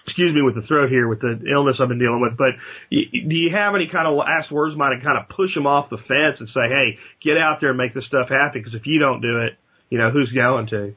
[0.05, 2.55] excuse me with the throat here with the illness I've been dealing with, but
[2.91, 5.89] do you have any kind of last words mine to kind of push them off
[5.89, 8.61] the fence and say, hey, get out there and make this stuff happen?
[8.61, 9.53] Because if you don't do it,
[9.89, 10.95] you know, who's going to?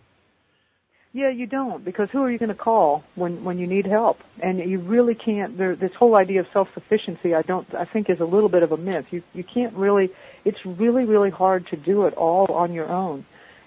[1.17, 4.19] Yeah, you don't because who are you going to call when when you need help?
[4.39, 5.57] And you really can't.
[5.57, 7.67] There, this whole idea of self-sufficiency, I don't.
[7.75, 9.07] I think is a little bit of a myth.
[9.11, 10.11] You you can't really.
[10.45, 13.25] It's really really hard to do it all on your own,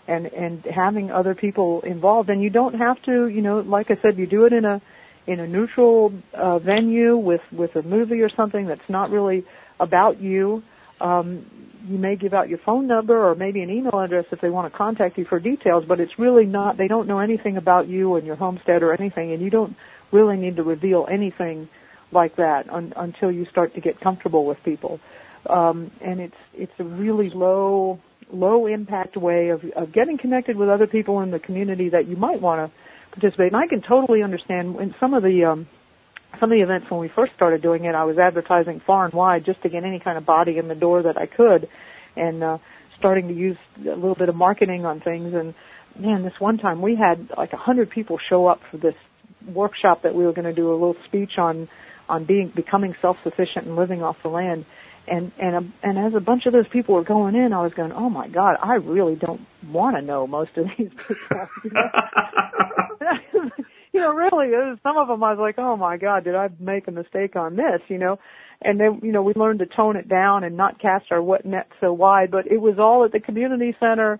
[0.07, 2.29] and and having other people involved.
[2.29, 3.27] And you don't have to.
[3.27, 4.79] You know, like I said, you do it in a
[5.25, 9.43] in a neutral uh, venue with with a movie or something that's not really
[9.79, 10.61] about you.
[11.01, 11.47] Um,
[11.89, 14.71] you may give out your phone number or maybe an email address if they want
[14.71, 18.15] to contact you for details, but it's really not, they don't know anything about you
[18.15, 19.75] and your homestead or anything, and you don't
[20.11, 21.67] really need to reveal anything
[22.11, 24.99] like that un, until you start to get comfortable with people.
[25.47, 27.99] Um, and it's, it's a really low,
[28.31, 32.15] low impact way of, of getting connected with other people in the community that you
[32.15, 33.47] might want to participate.
[33.53, 35.67] And I can totally understand in some of the, um,
[36.39, 39.13] some of the events when we first started doing it, I was advertising far and
[39.13, 41.69] wide just to get any kind of body in the door that I could,
[42.15, 42.57] and uh,
[42.97, 45.33] starting to use a little bit of marketing on things.
[45.33, 45.53] And
[45.97, 48.95] man, this one time we had like a hundred people show up for this
[49.47, 51.67] workshop that we were going to do a little speech on
[52.07, 54.65] on being becoming self-sufficient and living off the land.
[55.07, 57.73] And and um, and as a bunch of those people were going in, I was
[57.73, 61.47] going, oh my God, I really don't want to know most of these people.
[63.91, 64.13] You know?
[64.13, 66.91] really, was, some of them I was like, oh my God, did I make a
[66.91, 67.81] mistake on this?
[67.87, 68.19] You know,
[68.61, 71.45] and then you know we learned to tone it down and not cast our what
[71.45, 72.31] net so wide.
[72.31, 74.19] But it was all at the community center.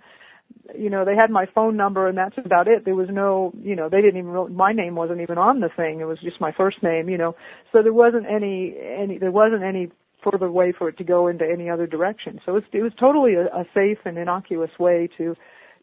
[0.75, 2.83] You know, they had my phone number and that's about it.
[2.83, 5.69] There was no, you know, they didn't even really, my name wasn't even on the
[5.69, 5.99] thing.
[5.99, 7.09] It was just my first name.
[7.09, 7.35] You know,
[7.71, 9.91] so there wasn't any any there wasn't any
[10.23, 12.41] further way for it to go into any other direction.
[12.45, 15.35] So it was, it was totally a, a safe and innocuous way to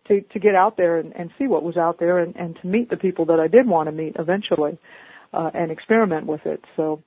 [0.09, 2.67] to to get out there and, and see what was out there and, and to
[2.67, 4.79] meet the people that I did want to meet eventually
[5.33, 6.65] uh, and experiment with it.
[6.77, 7.03] So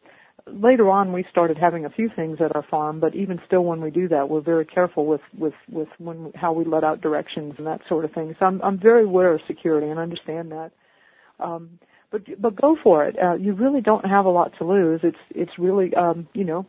[0.47, 3.81] later on we started having a few things at our farm, but even still when
[3.81, 7.55] we do that, we're very careful with with with when how we let out directions
[7.57, 8.35] and that sort of thing.
[8.39, 10.71] So I'm I'm very aware of security and understand that.
[11.39, 11.79] Um,
[12.11, 13.21] but but go for it.
[13.21, 15.01] Uh, you really don't have a lot to lose.
[15.03, 16.65] It's it's really um, you know,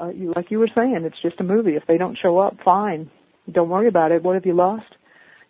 [0.00, 1.76] uh, you like you were saying, it's just a movie.
[1.76, 3.10] If they don't show up, fine.
[3.50, 4.22] Don't worry about it.
[4.22, 4.94] What have you lost?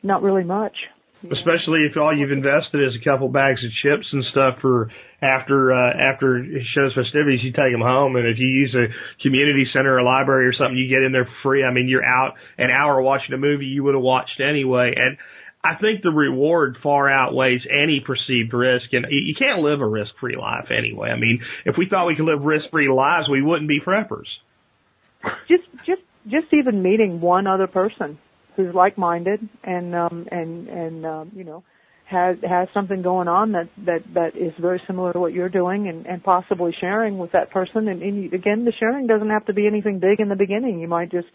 [0.03, 0.88] Not really much.
[1.32, 4.88] Especially if all you've invested is a couple bags of chips and stuff for
[5.20, 8.86] after uh, after shows festivities, you take them home, and if you use a
[9.20, 11.64] community center or a library or something, you get in there for free.
[11.64, 15.18] I mean, you're out an hour watching a movie you would have watched anyway, and
[15.64, 20.36] I think the reward far outweighs any perceived risk, and you can't live a risk-free
[20.36, 21.11] life anyway.
[21.11, 24.28] I mean, if we thought we could live risk-free lives, we wouldn't be preppers.
[25.49, 28.18] Just, just, just even meeting one other person
[28.59, 31.62] who's like-minded and um, and and um, you know
[32.06, 35.86] has has something going on that that that is very similar to what you're doing
[35.86, 37.86] and and possibly sharing with that person.
[37.86, 40.80] And, and you, again the sharing doesn't have to be anything big in the beginning.
[40.80, 41.28] You might just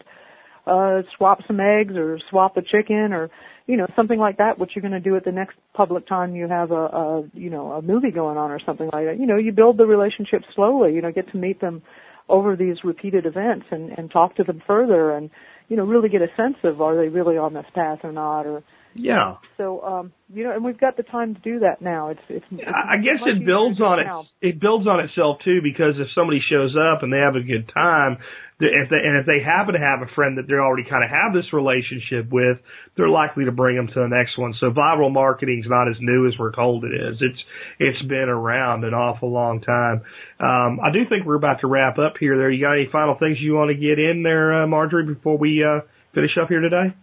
[0.66, 3.30] uh swap some eggs or swap a chicken or
[3.66, 6.36] you know something like that what you're going to do at the next public time
[6.36, 9.18] you have a, a you know a movie going on or something like that.
[9.18, 11.82] You know you build the relationship slowly you know get to meet them
[12.28, 15.30] over these repeated events and and talk to them further and
[15.68, 18.46] you know, really get a sense of are they really on this path or not,
[18.46, 18.62] or
[18.94, 19.36] yeah.
[19.56, 22.10] So, um, you know, and we've got the time to do that now.
[22.10, 24.04] It's, it's, it's I guess it builds on it.
[24.04, 24.26] Now.
[24.40, 27.70] It builds on itself too, because if somebody shows up and they have a good
[27.72, 28.18] time,
[28.60, 31.10] if they, and if they happen to have a friend that they already kind of
[31.10, 32.58] have this relationship with,
[32.96, 34.54] they're likely to bring them to the next one.
[34.60, 37.18] So viral marketing is not as new as we're told it is.
[37.20, 37.44] It's,
[37.80, 40.02] it's been around an awful long time.
[40.38, 42.48] Um, I do think we're about to wrap up here there.
[42.48, 45.64] You got any final things you want to get in there, uh, Marjory, before we,
[45.64, 45.80] uh,
[46.14, 46.94] finish up here today?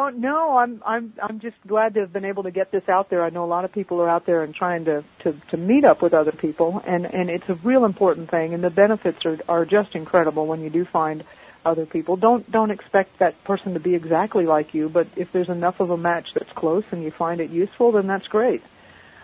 [0.00, 3.10] Oh no, I'm I'm I'm just glad to have been able to get this out
[3.10, 3.24] there.
[3.24, 5.84] I know a lot of people are out there and trying to to to meet
[5.84, 8.54] up with other people, and and it's a real important thing.
[8.54, 11.24] And the benefits are are just incredible when you do find
[11.64, 12.16] other people.
[12.16, 15.90] Don't don't expect that person to be exactly like you, but if there's enough of
[15.90, 18.62] a match that's close and you find it useful, then that's great.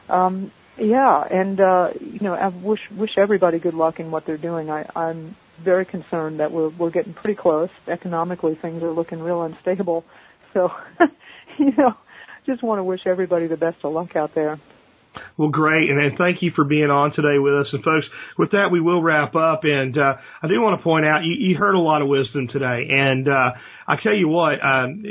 [0.08, 4.36] Um, yeah, and uh, you know, I wish wish everybody good luck in what they're
[4.36, 4.70] doing.
[4.70, 7.70] I, I'm very concerned that we're we're getting pretty close.
[7.86, 10.04] Economically, things are looking real unstable
[10.54, 10.70] so,
[11.58, 11.94] you know,
[12.46, 14.60] just want to wish everybody the best of luck out there.
[15.36, 17.68] Well, great, and, thank you for being on today with us.
[17.72, 19.64] And folks, with that, we will wrap up.
[19.64, 22.48] And uh, I do want to point out, you, you heard a lot of wisdom
[22.48, 22.88] today.
[22.90, 23.52] And uh,
[23.86, 25.04] I tell you what, um,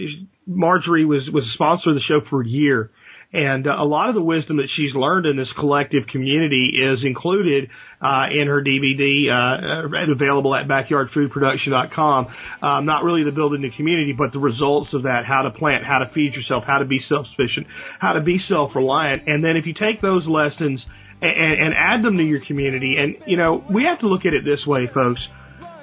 [0.46, 2.92] Marjory was was a sponsor of the show for a year,
[3.32, 7.04] and uh, a lot of the wisdom that she's learned in this collective community is
[7.04, 7.70] included
[8.04, 12.34] uh, in her DVD uh, available at backyardfoodproduction.com.
[12.62, 15.86] Um, not really the building the community, but the results of that, how to plant,
[15.86, 17.68] how to feed yourself, how to be self-sufficient,
[18.00, 19.24] how to be self-reliant.
[19.28, 20.86] And then if you take those lessons
[21.24, 22.98] and, and add them to your community.
[22.98, 25.26] And, you know, we have to look at it this way, folks.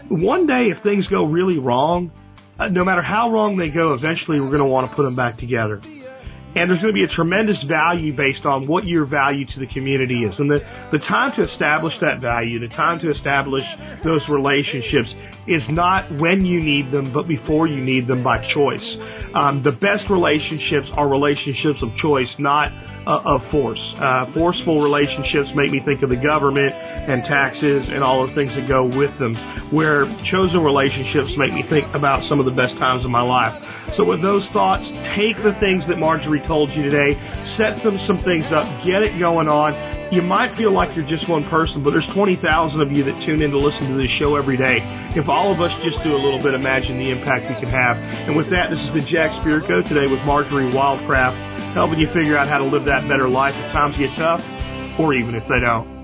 [0.09, 2.13] One day, if things go really wrong,
[2.59, 5.15] uh, no matter how wrong they go, eventually we're going to want to put them
[5.15, 5.81] back together.
[6.55, 9.67] And there's going to be a tremendous value based on what your value to the
[9.67, 10.39] community is.
[10.39, 13.65] And the, the time to establish that value, the time to establish
[14.03, 15.15] those relationships
[15.47, 18.85] is not when you need them, but before you need them by choice.
[19.33, 22.73] Um, the best relationships are relationships of choice, not
[23.07, 23.81] uh, of force.
[23.97, 28.55] Uh, forceful relationships make me think of the government and taxes and all the things
[28.55, 29.35] that go with them,
[29.71, 33.67] where chosen relationships make me think about some of the best times of my life.
[33.95, 34.85] So with those thoughts,
[35.15, 37.15] take the things that Marjory told you today,
[37.57, 39.75] set them some things up, get it going on.
[40.13, 43.43] You might feel like you're just one person, but there's 20,000 of you that tune
[43.43, 44.79] in to listen to this show every day.
[45.15, 47.97] If all of us just do a little bit, imagine the impact we can have.
[48.27, 52.37] And with that, this has been Jack Spirko today with Marjory Wildcraft, helping you figure
[52.37, 54.45] out how to live that better life if times get tough,
[54.99, 56.00] or even if they don't.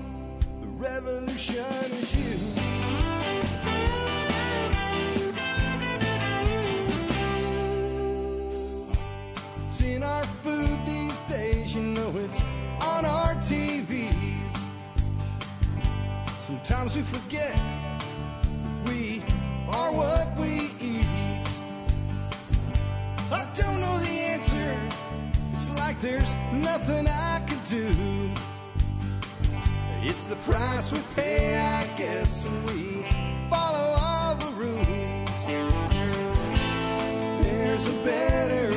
[16.87, 17.59] Sometimes we forget
[18.85, 19.21] we
[19.67, 21.05] are what we eat.
[23.29, 24.79] I don't know the answer.
[25.53, 28.31] It's like there's nothing I can do.
[30.03, 33.05] It's the price we pay, I guess, when we
[33.49, 35.45] follow all the rules.
[37.43, 38.76] There's a better